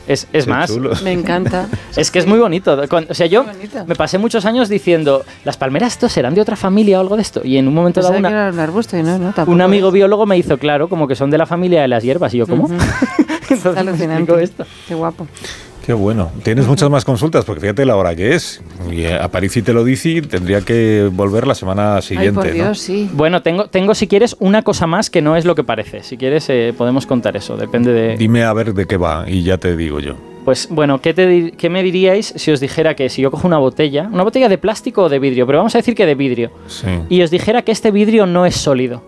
es, 0.07 0.25
es 0.31 0.47
más, 0.47 0.69
chulos. 0.69 1.03
Me 1.03 1.11
encanta. 1.11 1.67
Es 1.97 2.11
que 2.11 2.19
es 2.19 2.25
muy 2.25 2.39
bonito. 2.39 2.81
O 3.09 3.13
sea, 3.13 3.25
yo 3.27 3.45
me 3.85 3.95
pasé 3.95 4.17
muchos 4.19 4.45
años 4.45 4.69
diciendo, 4.69 5.25
las 5.43 5.57
palmeras 5.57 5.91
estos 5.93 6.13
serán 6.13 6.33
de 6.33 6.39
otra 6.39 6.55
familia 6.55 6.97
o 6.97 7.01
algo 7.01 7.17
de 7.17 7.23
esto. 7.23 7.41
Y 7.43 7.57
en 7.57 7.67
un 7.67 7.73
momento 7.73 8.01
dado 8.01 8.17
una- 8.17 8.29
era 8.29 8.49
un 8.51 8.59
arbusto 8.59 8.95
y 8.97 9.03
no, 9.03 9.17
no, 9.19 9.25
tampoco 9.33 9.51
un 9.51 9.59
amigo 9.61 9.89
es. 9.89 9.93
biólogo 9.95 10.25
me 10.25 10.37
hizo 10.37 10.57
claro 10.57 10.87
como 10.87 11.09
que 11.09 11.15
son 11.15 11.29
de 11.29 11.37
la 11.37 11.45
familia 11.45 11.81
de 11.81 11.89
las 11.89 12.03
hierbas. 12.03 12.33
Y 12.33 12.37
yo, 12.37 12.47
¿cómo? 12.47 12.69
Entonces 13.49 13.73
me 13.73 13.79
Alucinante. 13.81 14.41
esto. 14.43 14.65
Qué 14.87 14.95
guapo. 14.95 15.27
Qué 15.85 15.91
bueno. 15.93 16.31
Tienes 16.43 16.65
muchas 16.65 16.89
más 16.89 17.03
consultas, 17.03 17.43
porque 17.43 17.59
fíjate 17.59 17.85
la 17.85 17.97
hora 17.97 18.15
que 18.15 18.33
es. 18.35 18.61
Y 18.89 19.01
eh, 19.01 19.15
a 19.15 19.27
París 19.29 19.57
y 19.57 19.61
te 19.61 19.73
lo 19.73 19.83
dice, 19.83 20.21
tendría 20.21 20.61
que 20.61 21.09
volver 21.11 21.45
la 21.45 21.55
semana 21.55 22.01
siguiente. 22.01 22.51
Ay, 22.53 22.61
por 22.61 22.77
sí. 22.77 23.09
Bueno, 23.11 23.41
tengo, 23.41 23.67
tengo 23.67 23.93
si 23.93 24.07
quieres 24.07 24.35
una 24.39 24.61
cosa 24.61 24.87
más 24.87 25.09
que 25.09 25.21
no 25.21 25.35
es 25.35 25.43
lo 25.43 25.55
que 25.55 25.63
parece. 25.65 26.01
Si 26.03 26.15
quieres 26.17 26.49
eh, 26.49 26.73
podemos 26.77 27.05
contar 27.05 27.35
eso, 27.35 27.57
depende 27.57 27.91
de... 27.91 28.15
Dime 28.15 28.43
a 28.43 28.53
ver 28.53 28.73
de 28.73 28.85
qué 28.85 28.95
va 28.95 29.25
y 29.27 29.43
ya 29.43 29.57
te 29.57 29.75
digo 29.75 29.99
yo. 29.99 30.15
Pues 30.45 30.67
bueno, 30.69 30.99
¿qué, 31.01 31.13
te 31.13 31.27
di- 31.27 31.51
qué 31.51 31.69
me 31.69 31.83
diríais 31.83 32.33
si 32.35 32.51
os 32.51 32.59
dijera 32.59 32.95
que 32.95 33.09
si 33.09 33.21
yo 33.21 33.29
cojo 33.31 33.47
una 33.47 33.57
botella, 33.57 34.09
una 34.11 34.23
botella 34.23 34.47
de 34.49 34.57
plástico 34.57 35.03
o 35.03 35.09
de 35.09 35.19
vidrio, 35.19 35.45
pero 35.45 35.57
vamos 35.59 35.75
a 35.75 35.77
decir 35.79 35.95
que 35.95 36.05
de 36.05 36.15
vidrio, 36.15 36.51
Sí. 36.67 36.87
y 37.09 37.21
os 37.21 37.31
dijera 37.31 37.61
que 37.61 37.71
este 37.71 37.91
vidrio 37.91 38.25
no 38.25 38.45
es 38.45 38.55
sólido? 38.55 39.01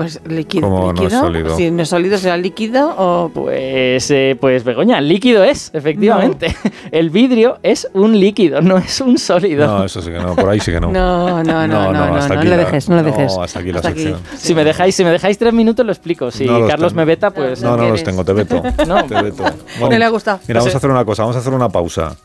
Pues 0.00 0.18
líquido. 0.26 0.66
¿Cómo 0.66 0.94
no 0.94 1.06
es 1.06 1.12
sólido? 1.12 1.56
Si 1.58 1.70
no 1.70 1.82
es 1.82 1.88
sólido, 1.90 2.16
será 2.16 2.38
líquido 2.38 2.94
o. 2.96 3.30
Pues, 3.34 4.10
eh, 4.10 4.34
pues 4.40 4.64
Begoña, 4.64 4.98
líquido 5.02 5.44
es, 5.44 5.70
efectivamente. 5.74 6.56
El 6.90 7.10
vidrio 7.10 7.58
es 7.62 7.86
un 7.92 8.18
líquido, 8.18 8.62
no 8.62 8.78
es 8.78 8.98
un 9.02 9.18
sólido. 9.18 9.66
No, 9.66 9.84
eso 9.84 10.00
sí 10.00 10.10
que 10.10 10.18
no, 10.18 10.34
por 10.34 10.48
ahí 10.48 10.58
sí 10.58 10.72
que 10.72 10.80
no. 10.80 10.90
No, 11.00 11.44
no, 11.44 11.66
no, 11.66 11.66
no, 11.66 11.92
no, 11.92 12.06
no, 12.16 12.34
aquí 12.34 12.48
lo 12.48 12.56
dejes, 12.56 12.88
no 12.88 12.96
lo 12.96 13.02
dejes. 13.02 13.36
No, 13.36 13.42
hasta 13.42 13.58
aquí 13.58 13.72
la 13.72 13.80
Hasta 13.80 13.90
aquí. 13.90 14.04
sección. 14.04 14.22
Si 14.38 14.54
me 14.54 14.64
dejáis, 14.64 14.94
si 14.94 15.04
me 15.04 15.10
dejáis 15.10 15.36
tres 15.36 15.52
minutos 15.52 15.84
lo 15.84 15.92
explico. 15.92 16.30
Si 16.30 16.46
No 16.46 16.60
los 16.60 16.70
Carlos 16.70 16.94
me 16.94 17.04
veta, 17.04 17.30
pues 17.30 17.62
No, 17.62 17.76
no 17.76 17.86
los 17.90 18.02
tengo, 18.02 18.24
te 18.24 18.32
veto. 18.32 18.62
No. 18.86 19.04
Te 19.04 19.20
veto. 19.20 19.44
No 19.80 19.90
le 19.90 20.02
ha 20.02 20.08
gustado. 20.08 20.40
Mira, 20.48 20.60
vamos 20.60 20.74
a 20.74 20.78
hacer 20.78 20.90
una 20.90 21.04
cosa, 21.04 21.24
vamos 21.24 21.36
a 21.36 21.40
hacer 21.40 21.52
una 21.52 21.68
pausa. 21.68 22.16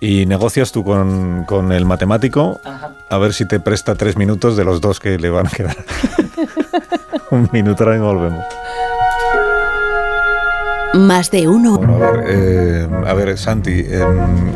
Y 0.00 0.24
negocias 0.26 0.70
tú 0.72 0.84
con, 0.84 1.44
con 1.46 1.72
el 1.72 1.84
matemático 1.84 2.56
Ajá. 2.64 2.94
a 3.10 3.18
ver 3.18 3.34
si 3.34 3.46
te 3.48 3.58
presta 3.58 3.96
tres 3.96 4.16
minutos 4.16 4.56
de 4.56 4.64
los 4.64 4.80
dos 4.80 5.00
que 5.00 5.18
le 5.18 5.28
van 5.28 5.48
a 5.48 5.50
quedar. 5.50 5.76
Un 7.30 7.48
minuto, 7.52 7.84
ahora. 7.84 8.67
Más 10.94 11.30
de 11.30 11.46
uno. 11.48 11.76
Bueno, 11.76 11.96
a 12.04 12.10
ver, 12.12 12.24
eh, 12.28 12.88
a 13.06 13.14
ver 13.14 13.36
Santi, 13.38 13.70
eh, 13.86 14.02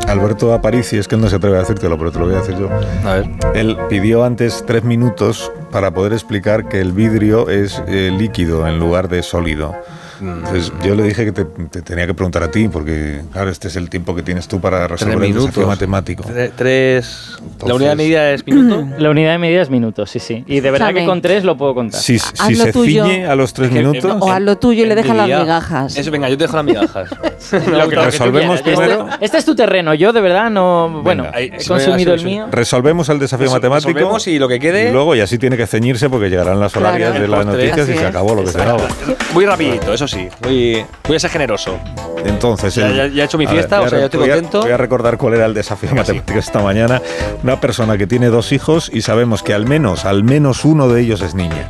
Alberto 0.07 0.53
Aparici, 0.53 0.97
es 0.97 1.07
que 1.07 1.15
él 1.15 1.21
no 1.21 1.29
se 1.29 1.35
atreve 1.35 1.57
a 1.57 1.59
decírtelo, 1.59 1.97
pero 1.97 2.11
te 2.11 2.19
lo 2.19 2.25
voy 2.25 2.35
a 2.35 2.39
decir 2.39 2.55
yo. 2.57 2.69
A 3.07 3.13
ver. 3.15 3.29
Él 3.55 3.77
pidió 3.89 4.23
antes 4.25 4.63
tres 4.65 4.83
minutos 4.83 5.51
para 5.71 5.91
poder 5.93 6.13
explicar 6.13 6.67
que 6.67 6.81
el 6.81 6.91
vidrio 6.91 7.49
es 7.49 7.81
eh, 7.87 8.11
líquido 8.17 8.67
en 8.67 8.79
lugar 8.79 9.09
de 9.09 9.21
sólido. 9.23 9.75
Entonces, 10.21 10.71
yo 10.85 10.95
le 10.95 11.03
dije 11.03 11.25
que 11.25 11.31
te, 11.33 11.43
te 11.43 11.81
tenía 11.81 12.07
que 12.07 12.13
preguntar 12.13 12.43
a 12.43 12.51
ti, 12.51 12.69
porque, 12.69 13.19
claro, 13.33 13.49
este 13.49 13.67
es 13.67 13.75
el 13.75 13.89
tiempo 13.89 14.15
que 14.15 14.21
tienes 14.23 14.47
tú 14.47 14.61
para 14.61 14.87
Tres 14.87 15.01
resolver 15.01 15.25
el 15.27 15.33
desafío 15.33 15.67
matemático. 15.67 16.23
Tre- 16.23 16.51
Tres. 16.55 17.31
la 17.39 17.45
Entonces- 17.45 17.75
unidad 17.75 17.89
de 17.89 17.95
medida 17.97 18.31
es 18.31 18.45
minuto. 18.47 18.87
La 18.99 19.09
unidad 19.09 19.31
de 19.33 19.37
medida 19.39 19.61
es 19.63 19.69
minutos, 19.69 20.09
sí, 20.11 20.19
sí. 20.19 20.45
Y 20.47 20.61
de 20.61 20.71
verdad 20.71 20.87
Sabe. 20.89 21.01
que 21.01 21.05
con 21.07 21.21
tres 21.21 21.43
lo 21.43 21.57
puedo 21.57 21.73
contar. 21.75 21.99
Si, 21.99 22.19
si 22.19 22.55
se 22.55 22.71
tuyo. 22.71 23.03
ciñe 23.05 23.25
a 23.25 23.35
los 23.35 23.51
tres 23.53 23.67
Es 23.67 23.73
que, 23.73 23.79
minutos, 23.79 24.15
O 24.21 24.31
haz 24.31 24.41
lo 24.41 24.57
tuyo 24.57 24.85
y 24.85 24.87
le 24.87 24.95
deja 24.95 25.13
las 25.13 25.27
migajas. 25.27 25.97
Eso, 25.97 26.09
venga, 26.11 26.22
yo 26.29 26.37
te 26.37 26.43
dejo 26.45 26.55
las 26.57 26.65
migajas. 26.65 27.09
Lo 27.53 27.59
que- 27.59 27.69
lo 27.71 27.89
que 27.89 27.95
tú 27.97 28.01
resolvemos 28.03 28.61
primero. 28.61 29.07
Este, 29.11 29.25
este 29.25 29.37
es 29.37 29.45
tu 29.45 29.55
terreno. 29.55 29.93
Yo 29.93 30.11
de 30.13 30.21
verdad 30.21 30.49
no. 30.49 31.01
Bueno. 31.03 31.27
Ahí, 31.33 31.51
he 31.53 31.63
consumido 31.65 32.13
el 32.13 32.23
mío. 32.23 32.47
resolvemos 32.51 33.09
el 33.09 33.19
desafío 33.19 33.47
Resol- 33.47 33.51
matemático. 33.53 33.89
resolvemos 33.93 34.27
y 34.27 34.39
lo 34.39 34.47
que 34.47 34.59
quede- 34.59 34.89
Y 34.89 34.91
luego, 34.93 35.13
y 35.15 35.19
así 35.21 35.37
tiene 35.37 35.57
que 35.57 35.67
ceñirse 35.67 36.09
porque 36.09 36.29
llegarán 36.29 36.59
las 36.59 36.71
Claro. 36.71 36.87
horarias 36.89 37.13
de 37.19 37.27
las 37.27 37.45
noticias 37.45 37.89
y 37.89 37.93
se 37.97 38.05
acabó 38.05 38.33
lo 38.35 38.43
que 38.43 38.51
se 38.51 38.57
daba. 38.57 38.87
Muy 39.33 39.45
rapidito, 39.45 39.93
eso 39.93 40.07
sí. 40.07 40.27
Voy, 40.41 40.85
voy 41.07 41.15
a 41.15 41.19
ser 41.19 41.29
generoso. 41.29 41.77
Entonces, 42.25 42.75
Ya- 42.75 42.87
el- 42.87 42.95
ya- 42.95 43.07
ya 43.07 43.23
he 43.23 43.25
hecho 43.25 43.37
mi 43.37 43.45
ver, 43.45 43.55
fiesta, 43.55 43.81
o 43.81 43.89
sea, 43.89 43.99
ya 43.99 44.05
estoy 44.05 44.21
voy 44.21 44.29
a- 44.29 44.33
contento. 44.35 44.61
Voy 44.61 44.71
a 44.71 44.77
recordar 44.77 45.17
cuál 45.17 45.33
era 45.35 45.45
el 45.45 45.53
desafío 45.53 45.93
matemático 45.93 46.39
esta 46.39 46.59
mañana. 46.61 47.01
Una 47.43 47.59
persona 47.59 47.97
que 47.97 48.07
tiene 48.07 48.27
dos 48.27 48.51
hijos 48.51 48.89
y 48.93 49.01
sabemos 49.01 49.43
que 49.43 49.53
al 49.53 49.65
menos, 49.67 50.05
al 50.05 50.23
menos 50.23 50.63
uno 50.65 50.87
de 50.87 51.01
ellos 51.01 51.21
es 51.21 51.35
niña. 51.35 51.67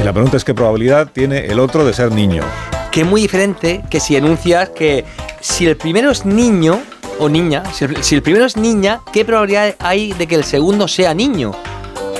Y 0.00 0.04
la 0.04 0.12
pregunta 0.12 0.36
es 0.36 0.44
qué 0.44 0.54
probabilidad 0.54 1.08
tiene 1.12 1.46
el 1.46 1.58
otro 1.58 1.84
de 1.84 1.92
ser 1.92 2.12
niño. 2.12 2.42
Que 2.96 3.02
es 3.02 3.06
muy 3.06 3.20
diferente 3.20 3.82
que 3.90 4.00
si 4.00 4.16
enuncias 4.16 4.70
que 4.70 5.04
si 5.42 5.66
el 5.66 5.76
primero 5.76 6.10
es 6.10 6.24
niño 6.24 6.80
o 7.18 7.28
niña, 7.28 7.62
si 7.74 7.84
el, 7.84 8.02
si 8.02 8.14
el 8.14 8.22
primero 8.22 8.46
es 8.46 8.56
niña, 8.56 9.02
¿qué 9.12 9.22
probabilidad 9.22 9.74
hay 9.80 10.14
de 10.14 10.26
que 10.26 10.34
el 10.34 10.44
segundo 10.44 10.88
sea 10.88 11.12
niño? 11.12 11.52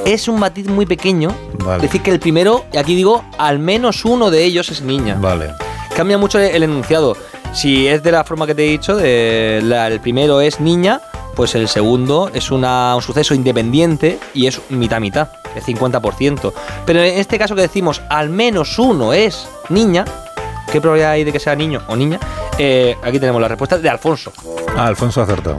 Es 0.04 0.28
un 0.28 0.38
matiz 0.38 0.68
muy 0.68 0.84
pequeño. 0.84 1.34
Vale. 1.60 1.76
Es 1.76 1.82
decir, 1.90 2.02
que 2.02 2.10
el 2.10 2.20
primero, 2.20 2.66
y 2.74 2.76
aquí 2.76 2.94
digo, 2.94 3.24
al 3.38 3.58
menos 3.58 4.04
uno 4.04 4.30
de 4.30 4.44
ellos 4.44 4.68
es 4.68 4.82
niña. 4.82 5.16
Vale. 5.18 5.48
Cambia 5.96 6.18
mucho 6.18 6.38
el 6.38 6.62
enunciado. 6.62 7.16
Si 7.54 7.88
es 7.88 8.02
de 8.02 8.12
la 8.12 8.22
forma 8.24 8.46
que 8.46 8.54
te 8.54 8.66
he 8.66 8.70
dicho, 8.70 8.96
de 8.96 9.62
la- 9.64 9.86
el 9.86 10.00
primero 10.00 10.42
es 10.42 10.60
niña, 10.60 11.00
pues 11.36 11.54
el 11.54 11.68
segundo 11.68 12.30
es 12.34 12.50
una- 12.50 12.94
un 12.96 13.00
suceso 13.00 13.32
independiente 13.32 14.18
y 14.34 14.46
es 14.46 14.60
mitad-mitad, 14.68 15.28
es 15.54 15.64
50%. 15.64 16.52
Pero 16.84 17.00
en 17.02 17.18
este 17.18 17.38
caso 17.38 17.54
que 17.54 17.62
decimos 17.62 18.02
al 18.10 18.28
menos 18.28 18.78
uno 18.78 19.14
es 19.14 19.48
niña, 19.70 20.04
¿qué 20.76 20.80
probabilidad 20.82 21.12
hay 21.12 21.24
de 21.24 21.32
que 21.32 21.40
sea 21.40 21.56
niño 21.56 21.80
o 21.88 21.96
niña? 21.96 22.20
Eh, 22.58 22.96
aquí 23.02 23.18
tenemos 23.18 23.40
la 23.40 23.48
respuesta 23.48 23.78
de 23.78 23.88
Alfonso. 23.88 24.30
Ah, 24.76 24.86
Alfonso 24.86 25.22
ha 25.22 25.24
acertado. 25.24 25.56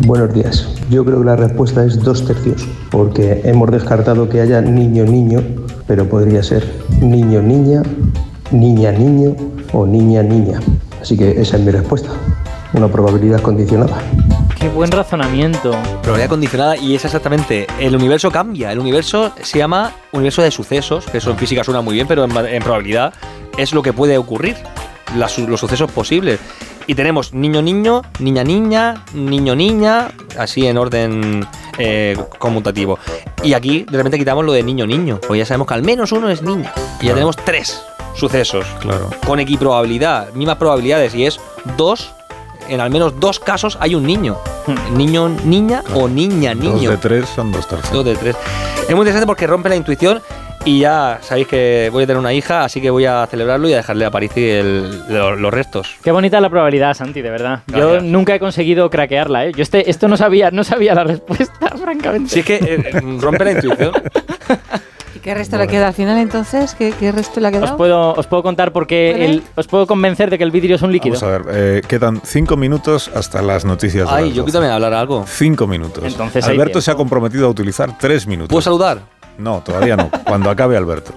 Buenos 0.00 0.34
días. 0.34 0.68
Yo 0.90 1.04
creo 1.04 1.20
que 1.20 1.26
la 1.26 1.36
respuesta 1.36 1.84
es 1.84 2.02
dos 2.02 2.26
tercios, 2.26 2.66
porque 2.90 3.42
hemos 3.44 3.70
descartado 3.70 4.28
que 4.28 4.40
haya 4.40 4.60
niño-niño, 4.60 5.44
pero 5.86 6.08
podría 6.08 6.42
ser 6.42 6.68
niño-niña, 7.00 7.84
niña-niño 8.50 9.36
o 9.72 9.86
niña-niña. 9.86 10.58
Así 11.00 11.16
que 11.16 11.40
esa 11.40 11.56
es 11.56 11.62
mi 11.62 11.70
respuesta. 11.70 12.08
Una 12.72 12.88
probabilidad 12.88 13.40
condicionada. 13.42 14.02
Qué 14.58 14.68
buen 14.68 14.90
razonamiento. 14.90 15.70
Probabilidad 16.02 16.30
condicionada 16.30 16.76
y 16.76 16.96
es 16.96 17.04
exactamente, 17.04 17.68
el 17.78 17.94
universo 17.94 18.30
cambia, 18.32 18.72
el 18.72 18.80
universo 18.80 19.32
se 19.40 19.58
llama 19.58 19.92
universo 20.12 20.42
de 20.42 20.50
sucesos, 20.50 21.06
que 21.06 21.18
eso 21.18 21.30
en 21.30 21.36
física 21.36 21.62
suena 21.62 21.80
muy 21.80 21.94
bien, 21.94 22.08
pero 22.08 22.24
en, 22.24 22.36
en 22.36 22.62
probabilidad 22.62 23.12
es 23.58 23.72
lo 23.72 23.82
que 23.82 23.92
puede 23.92 24.18
ocurrir, 24.18 24.56
las 25.16 25.38
los 25.38 25.60
sucesos 25.60 25.90
posibles. 25.90 26.40
Y 26.88 26.94
tenemos 26.94 27.32
niño-niño, 27.34 28.02
niña-niña, 28.20 29.04
niño-niña, 29.12 30.08
así 30.38 30.66
en 30.66 30.78
orden 30.78 31.46
eh, 31.78 32.16
conmutativo. 32.38 32.98
Y 33.42 33.54
aquí 33.54 33.84
de 33.90 33.96
repente 33.96 34.18
quitamos 34.18 34.44
lo 34.44 34.52
de 34.52 34.62
niño-niño, 34.62 35.18
porque 35.20 35.38
ya 35.38 35.46
sabemos 35.46 35.66
que 35.66 35.74
al 35.74 35.82
menos 35.82 36.12
uno 36.12 36.30
es 36.30 36.42
niño. 36.42 36.70
Y 36.76 36.76
ya 36.76 36.98
Claro. 37.00 37.14
tenemos 37.14 37.36
tres 37.36 37.82
sucesos 38.14 38.64
Claro. 38.80 39.10
con 39.26 39.40
equiprobabilidad, 39.40 40.32
mismas 40.34 40.56
probabilidades, 40.58 41.14
y 41.14 41.26
es 41.26 41.40
dos, 41.76 42.12
en 42.68 42.80
al 42.80 42.90
menos 42.90 43.18
dos 43.18 43.40
casos 43.40 43.76
hay 43.80 43.94
un 43.96 44.04
niño. 44.04 44.36
Niño, 44.94 45.28
niña 45.28 45.82
o 45.94 46.08
niña, 46.08 46.54
Dos 46.54 46.62
niño. 46.74 46.90
de 46.92 46.96
tres 46.98 47.28
son 47.34 47.50
dos 47.52 47.66
tercios. 47.68 47.92
Dos 47.92 48.04
de 48.04 48.14
tres. 48.16 48.36
Es 48.82 48.90
muy 48.90 49.00
interesante 49.00 49.26
porque 49.26 49.46
rompe 49.46 49.68
la 49.68 49.76
intuición 49.76 50.20
y 50.66 50.80
ya 50.80 51.18
sabéis 51.22 51.46
que 51.46 51.88
voy 51.92 52.02
a 52.04 52.06
tener 52.06 52.18
una 52.20 52.32
hija, 52.34 52.64
así 52.64 52.80
que 52.82 52.90
voy 52.90 53.06
a 53.06 53.26
celebrarlo 53.30 53.68
y 53.68 53.72
a 53.72 53.76
dejarle 53.76 54.04
a 54.04 54.10
París 54.10 54.32
el- 54.36 55.00
lo- 55.08 55.36
los 55.36 55.54
restos. 55.54 55.94
Qué 56.02 56.10
bonita 56.12 56.40
la 56.40 56.50
probabilidad, 56.50 56.92
Santi, 56.94 57.22
de 57.22 57.30
verdad. 57.30 57.60
Yo 57.68 57.90
Gracias. 57.92 58.02
nunca 58.02 58.34
he 58.34 58.40
conseguido 58.40 58.90
craquearla, 58.90 59.46
¿eh? 59.46 59.52
Yo 59.52 59.62
este, 59.62 59.88
esto 59.88 60.08
no 60.08 60.16
sabía, 60.16 60.50
no 60.50 60.64
sabía 60.64 60.94
la 60.94 61.04
respuesta, 61.04 61.68
francamente. 61.82 62.30
Si 62.30 62.40
es 62.40 62.44
que 62.46 62.56
eh, 62.56 63.00
rompe 63.20 63.44
la 63.44 63.52
intuición. 63.52 63.92
¿Y 65.14 65.18
qué 65.20 65.34
resto 65.34 65.56
le 65.56 65.66
queda 65.66 65.88
al 65.88 65.94
final 65.94 66.18
entonces? 66.18 66.74
¿Qué, 66.74 66.92
qué 66.98 67.10
resto 67.10 67.40
le 67.40 67.46
ha 67.46 67.50
Os 67.50 67.56
quedado? 67.56 67.76
puedo, 67.78 68.12
os 68.12 68.26
puedo 68.26 68.42
contar 68.42 68.70
por 68.72 68.86
qué 68.86 69.12
¿Vale? 69.12 69.24
el- 69.24 69.42
os 69.54 69.66
puedo 69.66 69.86
convencer 69.86 70.28
de 70.30 70.36
que 70.36 70.44
el 70.44 70.50
vidrio 70.50 70.76
es 70.76 70.82
un 70.82 70.92
líquido. 70.92 71.18
Vamos 71.18 71.22
a 71.22 71.38
ver, 71.38 71.56
eh, 71.78 71.80
quedan 71.88 72.20
cinco 72.22 72.56
minutos 72.56 73.10
hasta 73.14 73.40
las 73.40 73.64
noticias. 73.64 74.08
de 74.10 74.14
Ay, 74.14 74.26
las 74.26 74.34
yo 74.34 74.42
12. 74.42 74.44
quiero 74.44 74.52
también 74.52 74.72
hablar 74.74 74.92
algo. 74.94 75.24
Cinco 75.26 75.66
minutos. 75.66 76.04
Entonces 76.04 76.44
Alberto 76.46 76.80
se 76.82 76.90
ha 76.90 76.96
comprometido 76.96 77.46
a 77.46 77.50
utilizar 77.50 77.96
tres 77.98 78.26
minutos. 78.26 78.50
¿Puedo 78.50 78.62
saludar? 78.62 78.98
No, 79.38 79.62
todavía 79.64 79.96
no. 79.96 80.10
Cuando 80.24 80.50
acabe 80.50 80.76
Alberto. 80.76 81.12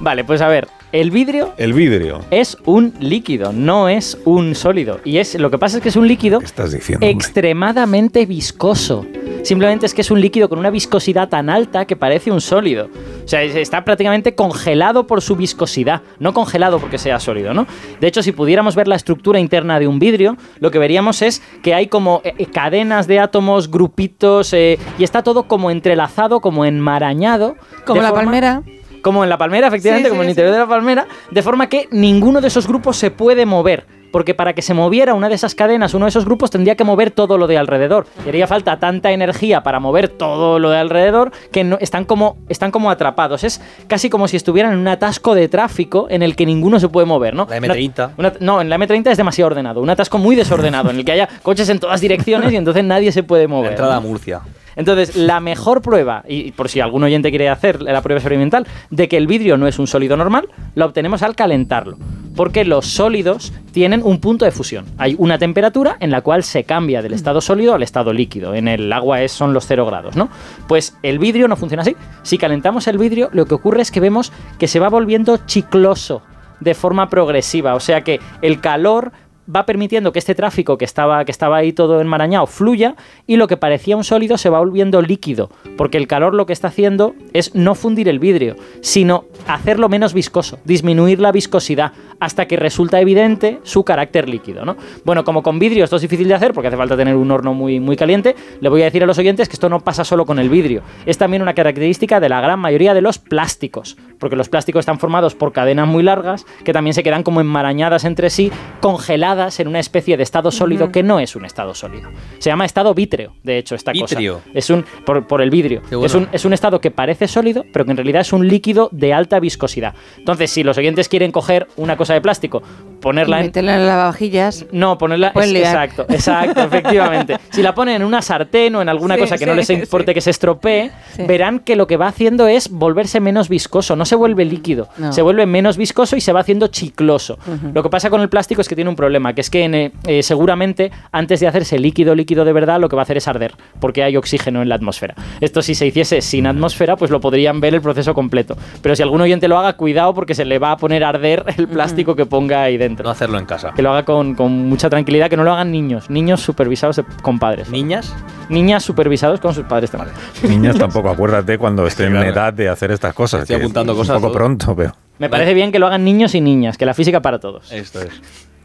Vale, 0.00 0.24
pues 0.24 0.40
a 0.40 0.48
ver, 0.48 0.66
el 0.92 1.10
vidrio 1.10 1.52
El 1.56 1.72
vidrio. 1.72 2.20
es 2.30 2.56
un 2.64 2.94
líquido, 3.00 3.52
no 3.52 3.88
es 3.88 4.18
un 4.24 4.54
sólido. 4.54 4.98
Y 5.04 5.18
es 5.18 5.34
lo 5.38 5.50
que 5.50 5.58
pasa 5.58 5.76
es 5.76 5.82
que 5.82 5.88
es 5.90 5.96
un 5.96 6.08
líquido 6.08 6.38
¿Qué 6.40 6.46
estás 6.46 6.72
diciendo? 6.72 7.06
extremadamente 7.06 8.26
viscoso. 8.26 9.06
Simplemente 9.42 9.84
es 9.86 9.92
que 9.94 10.00
es 10.00 10.10
un 10.10 10.20
líquido 10.20 10.48
con 10.48 10.58
una 10.58 10.70
viscosidad 10.70 11.28
tan 11.28 11.50
alta 11.50 11.84
que 11.86 11.96
parece 11.96 12.30
un 12.32 12.40
sólido. 12.40 12.88
O 13.24 13.28
sea, 13.28 13.42
es- 13.42 13.54
está 13.54 13.84
prácticamente 13.84 14.34
congelado 14.34 15.06
por 15.06 15.22
su 15.22 15.34
viscosidad, 15.36 16.02
no 16.18 16.32
congelado 16.34 16.78
porque 16.78 16.98
sea 16.98 17.18
sólido, 17.20 17.54
¿no? 17.54 17.66
De 18.00 18.06
hecho, 18.06 18.22
si 18.22 18.32
pudiéramos 18.32 18.74
ver 18.74 18.86
la 18.88 18.96
estructura 18.96 19.38
interna 19.40 19.78
de 19.78 19.86
un 19.88 19.98
vidrio, 19.98 20.36
lo 20.60 20.70
que 20.70 20.78
veríamos 20.78 21.22
es 21.22 21.42
que 21.62 21.74
hay 21.74 21.86
como 21.86 22.20
eh, 22.24 22.34
eh, 22.38 22.46
cadenas 22.46 23.06
de 23.06 23.20
átomos, 23.20 23.70
grupitos, 23.70 24.52
eh, 24.52 24.78
y 24.98 25.04
está 25.04 25.22
todo 25.22 25.44
como 25.44 25.70
entrelazado, 25.70 26.40
como 26.40 26.64
enmarañado. 26.64 27.56
Como 27.86 28.00
la 28.02 28.08
forma- 28.08 28.24
palmera. 28.24 28.62
como 29.02 29.22
en 29.22 29.28
la 29.30 29.36
palmera, 29.38 29.68
efectivamente, 29.68 30.08
Sí, 30.08 30.10
como 30.10 30.22
en 30.22 30.26
el 30.28 30.30
interior 30.30 30.52
sí. 30.54 30.58
de 30.58 30.64
la 30.64 30.68
palmera, 30.68 31.06
de 31.30 31.42
forma 31.42 31.68
que 31.68 31.88
ninguno 31.90 32.40
de 32.40 32.48
esos 32.48 32.66
grupos 32.66 32.96
se 32.96 33.10
puede 33.10 33.44
mover. 33.44 33.86
Porque 34.14 34.32
para 34.32 34.52
que 34.52 34.62
se 34.62 34.74
moviera 34.74 35.12
una 35.14 35.28
de 35.28 35.34
esas 35.34 35.56
cadenas, 35.56 35.92
uno 35.92 36.04
de 36.04 36.10
esos 36.10 36.24
grupos 36.24 36.48
tendría 36.48 36.76
que 36.76 36.84
mover 36.84 37.10
todo 37.10 37.36
lo 37.36 37.48
de 37.48 37.58
alrededor. 37.58 38.06
Y 38.24 38.28
haría 38.28 38.46
falta 38.46 38.78
tanta 38.78 39.10
energía 39.10 39.64
para 39.64 39.80
mover 39.80 40.08
todo 40.08 40.60
lo 40.60 40.70
de 40.70 40.78
alrededor 40.78 41.32
que 41.50 41.64
no, 41.64 41.78
están, 41.80 42.04
como, 42.04 42.36
están 42.48 42.70
como 42.70 42.92
atrapados. 42.92 43.42
Es 43.42 43.60
casi 43.88 44.10
como 44.10 44.28
si 44.28 44.36
estuvieran 44.36 44.72
en 44.74 44.78
un 44.78 44.86
atasco 44.86 45.34
de 45.34 45.48
tráfico 45.48 46.06
en 46.10 46.22
el 46.22 46.36
que 46.36 46.46
ninguno 46.46 46.78
se 46.78 46.88
puede 46.88 47.06
mover, 47.08 47.34
¿no? 47.34 47.48
La 47.50 47.56
M30. 47.58 48.10
Una- 48.16 48.28
una- 48.28 48.32
no, 48.38 48.60
en 48.60 48.68
la 48.70 48.78
M30 48.78 49.10
es 49.10 49.16
demasiado 49.16 49.48
ordenado. 49.48 49.80
Un 49.82 49.90
atasco 49.90 50.18
muy 50.18 50.36
desordenado 50.36 50.90
en 50.90 50.96
el 50.98 51.04
que 51.04 51.10
haya 51.10 51.28
coches 51.42 51.68
en 51.68 51.80
todas 51.80 52.00
direcciones 52.00 52.52
y 52.52 52.56
entonces 52.56 52.84
nadie 52.84 53.10
se 53.10 53.24
puede 53.24 53.42
La 53.42 53.48
mover. 53.48 53.70
entrada 53.72 53.94
¿no? 53.94 53.98
a 53.98 54.00
Murcia. 54.00 54.42
Entonces, 54.76 55.16
la 55.16 55.40
mejor 55.40 55.82
prueba, 55.82 56.22
y 56.28 56.52
por 56.52 56.68
si 56.68 56.78
algún 56.78 57.02
oyente 57.02 57.30
quiere 57.30 57.48
hacer 57.48 57.82
la 57.82 58.00
prueba 58.00 58.18
experimental, 58.20 58.64
de 58.90 59.08
que 59.08 59.16
el 59.16 59.26
vidrio 59.26 59.56
no 59.56 59.66
es 59.66 59.80
un 59.80 59.88
sólido 59.88 60.16
normal, 60.16 60.48
la 60.76 60.84
obtenemos 60.86 61.22
al 61.24 61.34
calentarlo. 61.34 61.96
Porque 62.34 62.64
los 62.64 62.86
sólidos 62.86 63.52
tienen 63.72 64.02
un 64.02 64.20
punto 64.20 64.44
de 64.44 64.50
fusión. 64.50 64.86
Hay 64.98 65.14
una 65.18 65.38
temperatura 65.38 65.96
en 66.00 66.10
la 66.10 66.20
cual 66.20 66.42
se 66.42 66.64
cambia 66.64 67.02
del 67.02 67.12
estado 67.12 67.40
sólido 67.40 67.74
al 67.74 67.82
estado 67.82 68.12
líquido. 68.12 68.54
En 68.54 68.68
el 68.68 68.92
agua 68.92 69.22
es, 69.22 69.32
son 69.32 69.54
los 69.54 69.66
0 69.66 69.86
grados, 69.86 70.16
¿no? 70.16 70.28
Pues 70.66 70.96
el 71.02 71.18
vidrio 71.18 71.48
no 71.48 71.56
funciona 71.56 71.82
así. 71.82 71.96
Si 72.22 72.38
calentamos 72.38 72.86
el 72.88 72.98
vidrio, 72.98 73.30
lo 73.32 73.46
que 73.46 73.54
ocurre 73.54 73.82
es 73.82 73.90
que 73.90 74.00
vemos 74.00 74.32
que 74.58 74.68
se 74.68 74.80
va 74.80 74.88
volviendo 74.88 75.38
chicloso 75.46 76.22
de 76.60 76.74
forma 76.74 77.08
progresiva. 77.08 77.74
O 77.74 77.80
sea 77.80 78.02
que 78.02 78.20
el 78.42 78.60
calor 78.60 79.12
va 79.54 79.66
permitiendo 79.66 80.12
que 80.12 80.18
este 80.18 80.34
tráfico 80.34 80.78
que 80.78 80.84
estaba, 80.84 81.24
que 81.24 81.32
estaba 81.32 81.56
ahí 81.56 81.72
todo 81.72 82.00
enmarañado 82.00 82.46
fluya 82.46 82.96
y 83.26 83.36
lo 83.36 83.48
que 83.48 83.56
parecía 83.56 83.96
un 83.96 84.04
sólido 84.04 84.38
se 84.38 84.48
va 84.48 84.58
volviendo 84.58 85.02
líquido, 85.02 85.50
porque 85.76 85.98
el 85.98 86.06
calor 86.06 86.34
lo 86.34 86.46
que 86.46 86.52
está 86.52 86.68
haciendo 86.68 87.14
es 87.32 87.54
no 87.54 87.74
fundir 87.74 88.08
el 88.08 88.18
vidrio, 88.18 88.56
sino 88.80 89.24
hacerlo 89.46 89.88
menos 89.88 90.14
viscoso, 90.14 90.58
disminuir 90.64 91.20
la 91.20 91.32
viscosidad 91.32 91.92
hasta 92.20 92.46
que 92.46 92.56
resulta 92.56 93.00
evidente 93.00 93.60
su 93.64 93.84
carácter 93.84 94.28
líquido, 94.28 94.64
¿no? 94.64 94.76
Bueno, 95.04 95.24
como 95.24 95.42
con 95.42 95.58
vidrio 95.58 95.84
esto 95.84 95.96
es 95.96 96.02
difícil 96.02 96.28
de 96.28 96.34
hacer 96.34 96.52
porque 96.52 96.68
hace 96.68 96.76
falta 96.76 96.96
tener 96.96 97.16
un 97.16 97.30
horno 97.30 97.54
muy, 97.54 97.80
muy 97.80 97.96
caliente, 97.96 98.34
le 98.60 98.68
voy 98.68 98.82
a 98.82 98.86
decir 98.86 99.02
a 99.02 99.06
los 99.06 99.18
oyentes 99.18 99.48
que 99.48 99.54
esto 99.54 99.68
no 99.68 99.80
pasa 99.80 100.04
solo 100.04 100.24
con 100.24 100.38
el 100.38 100.48
vidrio, 100.48 100.82
es 101.06 101.18
también 101.18 101.42
una 101.42 101.54
característica 101.54 102.20
de 102.20 102.28
la 102.28 102.40
gran 102.40 102.58
mayoría 102.58 102.94
de 102.94 103.02
los 103.02 103.18
plásticos, 103.18 103.96
porque 104.18 104.36
los 104.36 104.48
plásticos 104.48 104.80
están 104.80 104.98
formados 104.98 105.34
por 105.34 105.52
cadenas 105.52 105.86
muy 105.86 106.02
largas 106.02 106.46
que 106.64 106.72
también 106.72 106.94
se 106.94 107.02
quedan 107.02 107.22
como 107.22 107.40
enmarañadas 107.40 108.04
entre 108.04 108.30
sí, 108.30 108.50
congeladas 108.80 109.33
congeladas 109.34 109.60
en 109.60 109.68
una 109.68 109.80
especie 109.80 110.16
de 110.16 110.22
estado 110.22 110.50
sólido 110.50 110.90
que 110.92 111.02
no 111.02 111.18
es 111.20 111.34
un 111.36 111.44
estado 111.44 111.74
sólido. 111.74 112.10
Se 112.38 112.50
llama 112.50 112.64
estado 112.64 112.94
vítreo, 112.94 113.32
de 113.42 113.58
hecho, 113.58 113.74
esta 113.74 113.92
cosa. 113.92 114.18
Es 114.54 114.70
un, 114.70 114.84
por, 115.04 115.26
por 115.26 115.42
el 115.42 115.50
vidrio. 115.50 115.82
Bueno. 115.90 116.06
Es, 116.06 116.14
un, 116.14 116.28
es 116.32 116.44
un 116.44 116.52
estado 116.52 116.80
que 116.80 116.90
parece 116.90 117.26
sólido, 117.28 117.64
pero 117.72 117.84
que 117.84 117.90
en 117.90 117.96
realidad 117.96 118.20
es 118.22 118.32
un 118.32 118.46
líquido 118.46 118.88
de 118.92 119.12
alta 119.12 119.40
viscosidad. 119.40 119.94
Entonces, 120.18 120.50
si 120.50 120.62
los 120.62 120.78
oyentes 120.78 121.08
quieren 121.08 121.32
coger 121.32 121.66
una 121.76 121.96
cosa 121.96 122.14
de 122.14 122.20
plástico, 122.20 122.62
ponerla 123.00 123.40
en, 123.40 123.46
Meterla 123.46 123.74
en 123.76 123.86
lavavajillas. 123.86 124.66
no, 124.72 124.96
ponerla. 124.98 125.32
Es- 125.34 125.52
exacto, 125.54 126.06
exacto, 126.08 126.62
efectivamente. 126.62 127.36
Si 127.54 127.62
la 127.62 127.72
ponen 127.74 127.96
en 127.96 128.02
una 128.04 128.20
sartén 128.20 128.74
o 128.74 128.82
en 128.82 128.88
alguna 128.88 129.14
Sí, 129.14 129.20
cosa 129.20 129.38
que 129.38 129.46
no 129.46 129.54
les 129.54 129.70
importe 129.70 130.10
sí. 130.10 130.14
que 130.14 130.20
se 130.20 130.30
estropee, 130.30 130.90
Sí. 131.14 131.22
verán 131.26 131.60
que 131.60 131.76
lo 131.76 131.86
que 131.86 131.96
va 131.96 132.08
haciendo 132.08 132.48
es 132.48 132.68
volverse 132.68 133.20
menos 133.20 133.48
viscoso. 133.48 133.94
No 133.94 134.04
se 134.04 134.16
vuelve 134.16 134.44
líquido, 134.44 134.88
No. 134.98 135.12
se 135.12 135.22
vuelve 135.22 135.46
menos 135.46 135.76
viscoso 135.76 136.16
y 136.16 136.20
se 136.20 136.32
va 136.32 136.40
haciendo 136.40 136.66
chicloso. 136.68 137.38
Lo 137.72 137.82
que 137.82 137.90
pasa 137.90 138.10
con 138.10 138.20
el 138.22 138.28
plástico 138.28 138.60
es 138.60 138.68
que 138.68 138.74
tiene 138.74 138.90
un 138.90 138.96
problema, 138.96 139.23
que 139.32 139.40
es 139.40 139.48
que 139.48 139.64
eh, 139.64 139.92
eh, 140.06 140.22
seguramente 140.22 140.90
antes 141.12 141.40
de 141.40 141.46
hacerse 141.48 141.78
líquido, 141.78 142.14
líquido 142.14 142.44
de 142.44 142.52
verdad, 142.52 142.78
lo 142.80 142.88
que 142.90 142.96
va 142.96 143.02
a 143.02 143.04
hacer 143.04 143.16
es 143.16 143.26
arder, 143.28 143.54
porque 143.80 144.02
hay 144.02 144.16
oxígeno 144.16 144.60
en 144.60 144.68
la 144.68 144.74
atmósfera. 144.74 145.14
Esto 145.40 145.62
si 145.62 145.74
se 145.74 145.86
hiciese 145.86 146.20
sin 146.20 146.46
atmósfera, 146.46 146.96
pues 146.96 147.10
lo 147.10 147.20
podrían 147.20 147.60
ver 147.60 147.74
el 147.74 147.80
proceso 147.80 148.12
completo. 148.12 148.56
Pero 148.82 148.94
si 148.96 149.02
algún 149.02 149.20
oyente 149.22 149.48
lo 149.48 149.58
haga, 149.58 149.74
cuidado 149.78 150.12
porque 150.12 150.34
se 150.34 150.44
le 150.44 150.58
va 150.58 150.72
a 150.72 150.76
poner 150.76 151.02
a 151.04 151.08
arder 151.08 151.44
el 151.56 151.68
plástico 151.68 152.14
que 152.16 152.26
ponga 152.26 152.62
ahí 152.64 152.76
dentro 152.76 153.04
No 153.04 153.10
hacerlo 153.10 153.38
en 153.38 153.46
casa. 153.46 153.72
que 153.74 153.80
lo 153.82 153.90
haga 153.92 154.04
con, 154.04 154.34
con 154.34 154.68
mucha 154.68 154.90
tranquilidad, 154.90 155.30
que 155.30 155.36
no 155.36 155.44
lo 155.44 155.52
hagan 155.52 155.70
niños, 155.70 156.10
niños 156.10 156.40
supervisados 156.42 156.96
de- 156.96 157.04
con 157.22 157.38
padres. 157.38 157.70
¿Niñas? 157.70 158.12
Niñas 158.48 158.82
supervisados 158.84 159.40
con 159.40 159.54
sus 159.54 159.64
padres 159.64 159.90
también. 159.90 160.12
Niñas 160.48 160.76
tampoco, 160.76 161.08
acuérdate 161.08 161.56
cuando 161.56 161.86
estén 161.86 162.10
claro. 162.10 162.26
en 162.26 162.32
edad 162.32 162.52
de 162.52 162.68
hacer 162.68 162.90
estas 162.90 163.14
cosas. 163.14 163.42
Estoy 163.42 163.56
que 163.56 163.62
apuntando 163.62 163.92
es 163.92 163.98
cosas, 163.98 164.16
Un 164.16 164.22
poco 164.22 164.32
todo. 164.32 164.38
pronto, 164.38 164.74
pero. 164.76 164.92
Me 165.18 165.28
parece 165.28 165.54
bien 165.54 165.70
que 165.70 165.78
lo 165.78 165.86
hagan 165.86 166.04
niños 166.04 166.34
y 166.34 166.40
niñas, 166.40 166.76
que 166.76 166.84
la 166.84 166.92
física 166.92 167.22
para 167.22 167.38
todos. 167.38 167.70
Esto 167.70 168.02
es. 168.02 168.10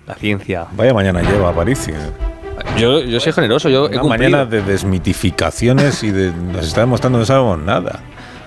La 0.10 0.15
ciencia. 0.15 0.65
Vaya 0.72 0.91
mañana 0.91 1.22
lleva 1.22 1.50
Aparicio. 1.52 1.93
Yo, 2.80 3.00
yo 3.02 3.19
soy 3.19 3.32
generoso, 3.32 3.69
yo 3.69 3.86
he 3.86 3.89
Una 3.91 4.02
cumplido. 4.02 4.32
mañana 4.32 4.45
de 4.45 4.63
desmitificaciones 4.63 6.04
y 6.04 6.10
de. 6.10 6.32
Nos 6.32 6.65
está 6.65 6.82
demostrando 6.82 7.19
que 7.19 7.22
no 7.22 7.26
sabemos 7.28 7.60
nada. 7.60 8.00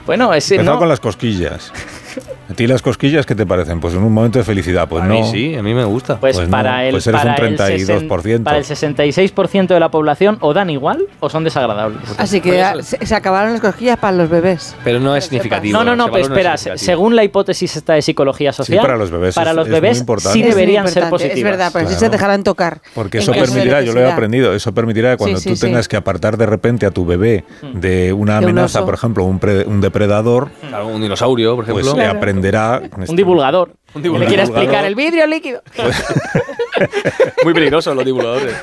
Bueno, 0.04 0.34
es 0.34 0.50
Empezado 0.50 0.74
no, 0.74 0.80
con 0.80 0.88
las 0.88 0.98
cosquillas. 0.98 1.72
¿A 2.50 2.54
ti 2.54 2.66
las 2.66 2.82
cosquillas 2.82 3.26
qué 3.26 3.34
te 3.34 3.46
parecen? 3.46 3.80
Pues 3.80 3.94
en 3.94 4.02
un 4.02 4.12
momento 4.12 4.38
de 4.38 4.44
felicidad, 4.44 4.88
pues 4.88 5.02
a 5.02 5.06
no. 5.06 5.14
mí 5.14 5.30
sí, 5.30 5.54
a 5.54 5.62
mí 5.62 5.74
me 5.74 5.84
gusta. 5.84 6.18
pues, 6.18 6.36
pues 6.36 6.48
no, 6.48 6.52
para 6.52 6.84
el 6.84 6.92
pues 6.92 7.06
eres 7.06 7.20
para 7.20 7.34
un 7.40 7.46
el 7.52 7.58
sesen- 7.58 8.08
32%. 8.08 8.42
para 8.44 8.58
el 8.58 8.64
66% 8.64 9.66
de 9.68 9.80
la 9.80 9.90
población 9.90 10.38
o 10.40 10.52
dan 10.54 10.70
igual 10.70 11.04
o 11.20 11.28
son 11.30 11.44
desagradables. 11.44 11.98
Así 12.18 12.40
que 12.40 12.62
se, 12.82 13.04
se 13.06 13.14
acabaron 13.14 13.52
las 13.52 13.60
cosquillas 13.60 13.98
para 13.98 14.16
los 14.16 14.28
bebés. 14.28 14.74
Pero 14.84 15.00
no 15.00 15.14
es 15.16 15.24
significativo. 15.24 15.76
No, 15.78 15.84
no, 15.84 15.96
no, 15.96 16.10
pero 16.10 16.24
espera, 16.24 16.54
es 16.54 16.68
según 16.76 17.16
la 17.16 17.24
hipótesis 17.24 17.76
esta 17.76 17.94
de 17.94 18.02
psicología 18.02 18.52
social, 18.52 18.80
para 18.82 18.96
los 18.96 19.10
bebés 19.10 19.34
para 19.34 19.52
los 19.52 19.66
es 19.66 19.70
muy 19.70 19.80
bebés 19.80 20.00
importante. 20.00 20.32
sí 20.32 20.40
Es 20.40 20.46
muy 20.46 20.54
deberían 20.54 20.88
ser 20.88 21.08
positivas. 21.08 21.38
Es 21.38 21.44
verdad, 21.44 21.66
así 21.68 21.84
Claro. 21.86 21.98
se 22.00 22.08
dejarán 22.08 22.42
tocar. 22.44 22.80
Porque 22.94 23.18
eso 23.18 23.32
permitirá, 23.32 23.82
yo 23.82 23.92
lo 23.92 24.00
he 24.00 24.10
aprendido, 24.10 24.54
eso 24.54 24.72
permitirá 24.72 25.12
que 25.12 25.16
cuando 25.16 25.38
Sí, 25.40 25.50
tú 25.50 25.56
sí, 25.56 25.62
tengas 25.62 25.84
sí. 25.86 25.90
que 25.90 25.96
apartar 25.96 26.36
de 26.36 26.46
repente 26.46 26.86
a 26.86 26.90
tu 26.90 27.04
bebé 27.06 27.44
de 27.74 28.12
una 28.12 28.34
De 28.40 28.46
un 28.46 28.50
amenaza, 28.52 28.84
por 28.84 28.94
ejemplo, 28.94 29.24
un, 29.24 29.38
pre- 29.38 29.64
un 29.64 29.80
depredador, 29.80 30.50
Claro, 30.68 30.86
un 30.88 31.00
dinosaurio, 31.02 31.56
por 31.56 31.64
pues 31.66 31.84
ejemplo. 31.86 32.01
Aprenderá. 32.06 32.82
Un 33.08 33.16
divulgador. 33.16 33.70
Un 33.94 34.00
Que 34.02 34.08
divulgador. 34.08 34.20
le 34.20 34.26
quiere 34.26 34.42
explicar 34.42 34.84
el 34.84 34.94
vidrio 34.94 35.26
líquido. 35.26 35.62
Muy 37.44 37.52
peligrosos 37.54 37.94
los 37.94 38.04
divulgadores. 38.04 38.54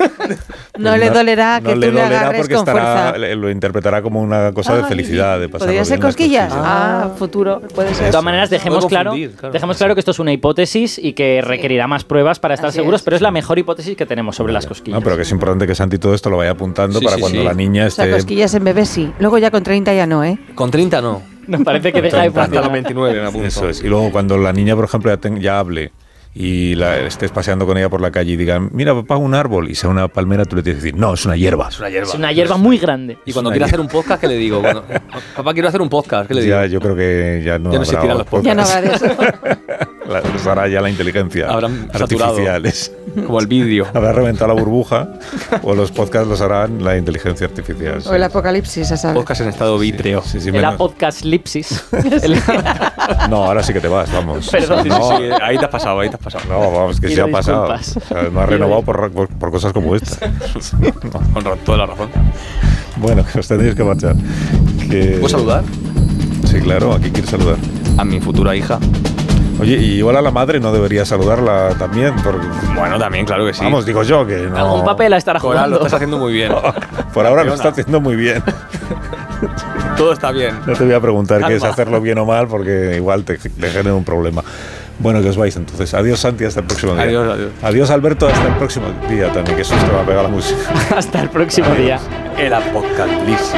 No 0.78 0.96
le 0.96 1.10
dolerá 1.10 1.60
que 1.60 1.68
no 1.68 1.74
tú 1.74 1.80
le 1.80 1.86
le 1.92 1.92
dolerá 2.00 2.20
agarres 2.20 2.40
porque 2.40 2.54
con 2.54 2.68
estará, 2.68 3.10
fuerza. 3.12 3.36
lo 3.36 3.50
interpretará 3.50 4.02
como 4.02 4.20
una 4.20 4.52
cosa 4.52 4.76
de 4.76 4.84
felicidad, 4.84 5.38
de 5.38 5.48
pasarlo 5.48 5.66
¿Podría 5.66 5.84
ser 5.84 6.00
cosquillas? 6.00 6.52
Ah, 6.54 7.10
futuro, 7.16 7.60
puede 7.74 7.90
De 7.94 8.10
todas 8.10 8.24
maneras, 8.24 8.50
dejemos 8.50 8.86
claro, 8.86 9.12
dejemos 9.52 9.76
claro 9.76 9.94
que 9.94 10.00
esto 10.00 10.10
es 10.10 10.18
una 10.18 10.32
hipótesis 10.32 10.98
y 10.98 11.12
que 11.12 11.42
requerirá 11.42 11.86
más 11.86 12.04
pruebas 12.04 12.38
para 12.40 12.54
estar 12.54 12.68
Así 12.70 12.76
seguros, 12.76 13.00
es. 13.00 13.04
pero 13.04 13.16
es 13.16 13.22
la 13.22 13.30
mejor 13.30 13.58
hipótesis 13.58 13.96
que 13.96 14.06
tenemos 14.06 14.36
sobre 14.36 14.52
las 14.52 14.66
cosquillas. 14.66 14.98
No, 14.98 15.04
pero 15.04 15.16
que 15.16 15.22
es 15.22 15.30
importante 15.30 15.66
que 15.66 15.74
Santi 15.74 15.98
todo 15.98 16.14
esto 16.14 16.30
lo 16.30 16.38
vaya 16.38 16.52
apuntando 16.52 16.98
Sí, 16.98 17.04
para 17.04 17.16
sí, 17.16 17.20
cuando 17.22 17.38
sí. 17.40 17.44
la 17.44 17.54
niña 17.54 17.86
O 17.86 17.90
sea, 17.90 18.06
esté. 18.06 18.16
cosquillas 18.16 18.54
en 18.54 18.64
bebés 18.64 18.88
sí. 18.88 19.12
Luego 19.18 19.38
ya 19.38 19.50
con 19.50 19.62
30 19.62 19.92
ya 19.94 20.06
no, 20.06 20.24
¿eh? 20.24 20.38
Con 20.54 20.70
30 20.70 21.00
no. 21.02 21.22
Me 21.46 21.58
parece 21.60 21.92
que 21.92 22.02
deja 22.02 22.18
de 22.22 22.26
Hasta 22.28 22.40
los 22.40 22.46
funcionar. 22.48 22.72
29 22.72 23.20
me 23.20 23.26
apunto. 23.26 23.46
Eso 23.46 23.68
es. 23.68 23.82
Y 23.82 23.88
luego 23.88 24.10
cuando 24.12 24.36
la 24.38 24.52
niña, 24.52 24.74
por 24.76 24.84
ejemplo, 24.84 25.10
ya, 25.10 25.16
ten- 25.16 25.40
ya 25.40 25.58
hable 25.58 25.92
y 26.32 26.76
la 26.76 26.98
estés 27.00 27.32
paseando 27.32 27.66
con 27.66 27.76
ella 27.76 27.88
por 27.88 28.00
la 28.00 28.12
calle 28.12 28.32
y 28.32 28.36
digan, 28.36 28.70
mira, 28.72 28.94
papá, 28.94 29.16
un 29.16 29.34
árbol, 29.34 29.68
y 29.68 29.74
sea 29.74 29.90
una 29.90 30.06
palmera, 30.06 30.44
tú 30.44 30.54
le 30.54 30.62
tienes 30.62 30.80
que 30.80 30.86
decir, 30.86 31.00
no, 31.00 31.12
es 31.14 31.24
una 31.26 31.36
hierba. 31.36 31.68
Es 31.68 31.78
una 31.80 31.90
hierba. 31.90 32.08
Es 32.08 32.14
una 32.14 32.32
hierba 32.32 32.56
muy 32.56 32.78
grande. 32.78 33.18
Y 33.24 33.32
cuando 33.32 33.50
hierba. 33.50 33.66
hacer 33.66 33.80
un 33.80 33.88
podcast, 33.88 34.20
¿qué 34.20 34.28
le 34.28 34.36
digo? 34.36 34.60
Cuando- 34.60 34.84
papá, 35.36 35.52
quiero 35.52 35.68
hacer 35.68 35.80
un 35.82 35.88
podcast, 35.88 36.28
¿qué 36.28 36.34
le 36.34 36.42
digo? 36.42 36.56
Ya, 36.56 36.66
yo 36.66 36.80
creo 36.80 36.94
que 36.94 37.42
ya 37.44 37.58
no, 37.58 37.72
Ya 37.72 37.78
no 37.80 37.98
habrá 37.98 38.14
los 38.14 38.26
podcasts. 38.26 38.46
Ya 38.46 38.54
no 38.54 38.62
habrá 38.62 38.80
de 38.80 38.94
eso. 38.94 39.06
La- 40.10 40.20
los 40.22 40.44
hará 40.46 40.66
ya 40.68 40.80
la 40.80 40.90
inteligencia 40.90 41.48
Habrán 41.48 41.88
saturado. 41.92 42.32
artificiales. 42.32 42.92
Como 43.14 43.38
el 43.40 43.46
vídeo. 43.46 43.86
Habrá 43.94 44.12
reventado 44.12 44.52
la 44.52 44.60
burbuja 44.60 45.08
o 45.62 45.74
los 45.74 45.92
podcasts 45.92 46.28
los 46.28 46.40
harán 46.40 46.82
la 46.82 46.96
inteligencia 46.96 47.46
artificial. 47.46 48.02
sí. 48.02 48.08
O 48.08 48.14
el 48.14 48.22
apocalipsis, 48.24 48.90
a 48.90 48.96
saber. 48.96 49.16
Podcast 49.16 49.42
en 49.42 49.48
estado 49.50 49.78
vítreo. 49.78 50.22
Sí, 50.24 50.40
sí, 50.40 50.48
El 50.48 50.54
menos- 50.56 50.74
podcast 50.76 51.24
lipsis. 51.24 51.84
El- 52.22 52.36
No, 53.30 53.44
ahora 53.44 53.62
sí 53.62 53.72
que 53.72 53.80
te 53.80 53.88
vas, 53.88 54.12
vamos. 54.12 54.48
Perdón. 54.50 54.82
Sí, 54.84 54.90
sí, 54.90 54.96
sí, 55.16 55.24
ahí 55.42 55.56
te 55.58 55.64
has 55.64 55.70
pasado, 55.70 56.00
ahí 56.00 56.08
te 56.10 56.16
has 56.16 56.22
pasado. 56.22 56.44
No, 56.48 56.58
vamos, 56.72 57.00
que 57.00 57.08
se 57.08 57.20
ha 57.20 57.28
pasado. 57.28 57.72
O 57.72 57.78
sea, 57.78 58.22
no 58.32 58.40
ha 58.40 58.46
renovado 58.46 58.82
por, 58.82 59.10
por- 59.12 59.28
por 59.28 59.50
cosas 59.52 59.72
como 59.72 59.94
esta. 59.94 60.28
Con 61.32 61.44
toda 61.64 61.78
la 61.78 61.86
razón. 61.86 62.08
Bueno, 62.96 63.24
que 63.32 63.38
os 63.38 63.46
tenéis 63.48 63.74
que 63.74 63.84
marchar. 63.84 64.16
Que- 64.90 65.18
¿Puedo 65.20 65.28
saludar? 65.28 65.62
Sí, 66.46 66.58
claro, 66.60 66.92
aquí 66.94 67.10
quiero 67.10 67.28
saludar. 67.28 67.56
A 67.96 68.04
mi 68.04 68.20
futura 68.20 68.56
hija. 68.56 68.78
Oye, 69.60 69.76
y 69.76 69.98
igual 69.98 70.16
a 70.16 70.22
la 70.22 70.30
madre 70.30 70.58
no 70.60 70.72
debería 70.72 71.04
saludarla 71.04 71.70
también, 71.78 72.14
porque... 72.24 72.46
Bueno, 72.74 72.98
también, 72.98 73.26
claro 73.26 73.44
que 73.46 73.52
sí. 73.54 73.62
Vamos, 73.62 73.84
digo 73.86 74.02
yo 74.02 74.26
que 74.26 74.36
no... 74.38 74.56
Algún 74.56 74.84
papel 74.84 75.12
a 75.12 75.16
estar 75.18 75.38
Coral, 75.38 75.70
lo 75.70 75.76
jugando. 75.76 75.86
estás 75.86 75.94
haciendo 75.94 76.18
muy 76.18 76.32
bien. 76.32 76.52
Por 77.14 77.26
ahora 77.26 77.42
lo 77.42 77.50
Leona. 77.50 77.54
está 77.54 77.68
haciendo 77.68 78.00
muy 78.00 78.16
bien. 78.16 78.42
Todo 79.96 80.12
está 80.12 80.30
bien. 80.32 80.58
No 80.66 80.72
te 80.74 80.84
voy 80.84 80.94
a 80.94 81.00
preguntar 81.00 81.44
qué 81.46 81.56
es 81.56 81.64
hacerlo 81.64 82.00
bien 82.00 82.18
o 82.18 82.24
mal, 82.24 82.46
porque 82.48 82.94
igual 82.96 83.24
te, 83.24 83.36
te 83.38 83.68
genera 83.70 83.94
un 83.94 84.04
problema. 84.04 84.42
Bueno, 84.98 85.22
que 85.22 85.30
os 85.30 85.36
vais 85.36 85.56
entonces. 85.56 85.92
Adiós, 85.94 86.20
Santi, 86.20 86.44
hasta 86.44 86.60
el 86.60 86.66
próximo 86.66 86.92
día. 86.94 87.02
Adiós, 87.04 87.32
adiós. 87.34 87.50
Adiós, 87.62 87.90
Alberto, 87.90 88.28
hasta 88.28 88.48
el 88.48 88.54
próximo 88.54 88.86
día 89.08 89.32
también, 89.32 89.56
que 89.56 89.64
susto 89.64 89.86
me 89.92 89.98
ha 89.98 90.02
pegado 90.04 90.24
la 90.24 90.28
música. 90.28 90.60
Hasta 90.94 91.22
el 91.22 91.30
próximo 91.30 91.68
día. 91.74 91.98
El 92.38 92.52
apocalipsis. 92.52 93.52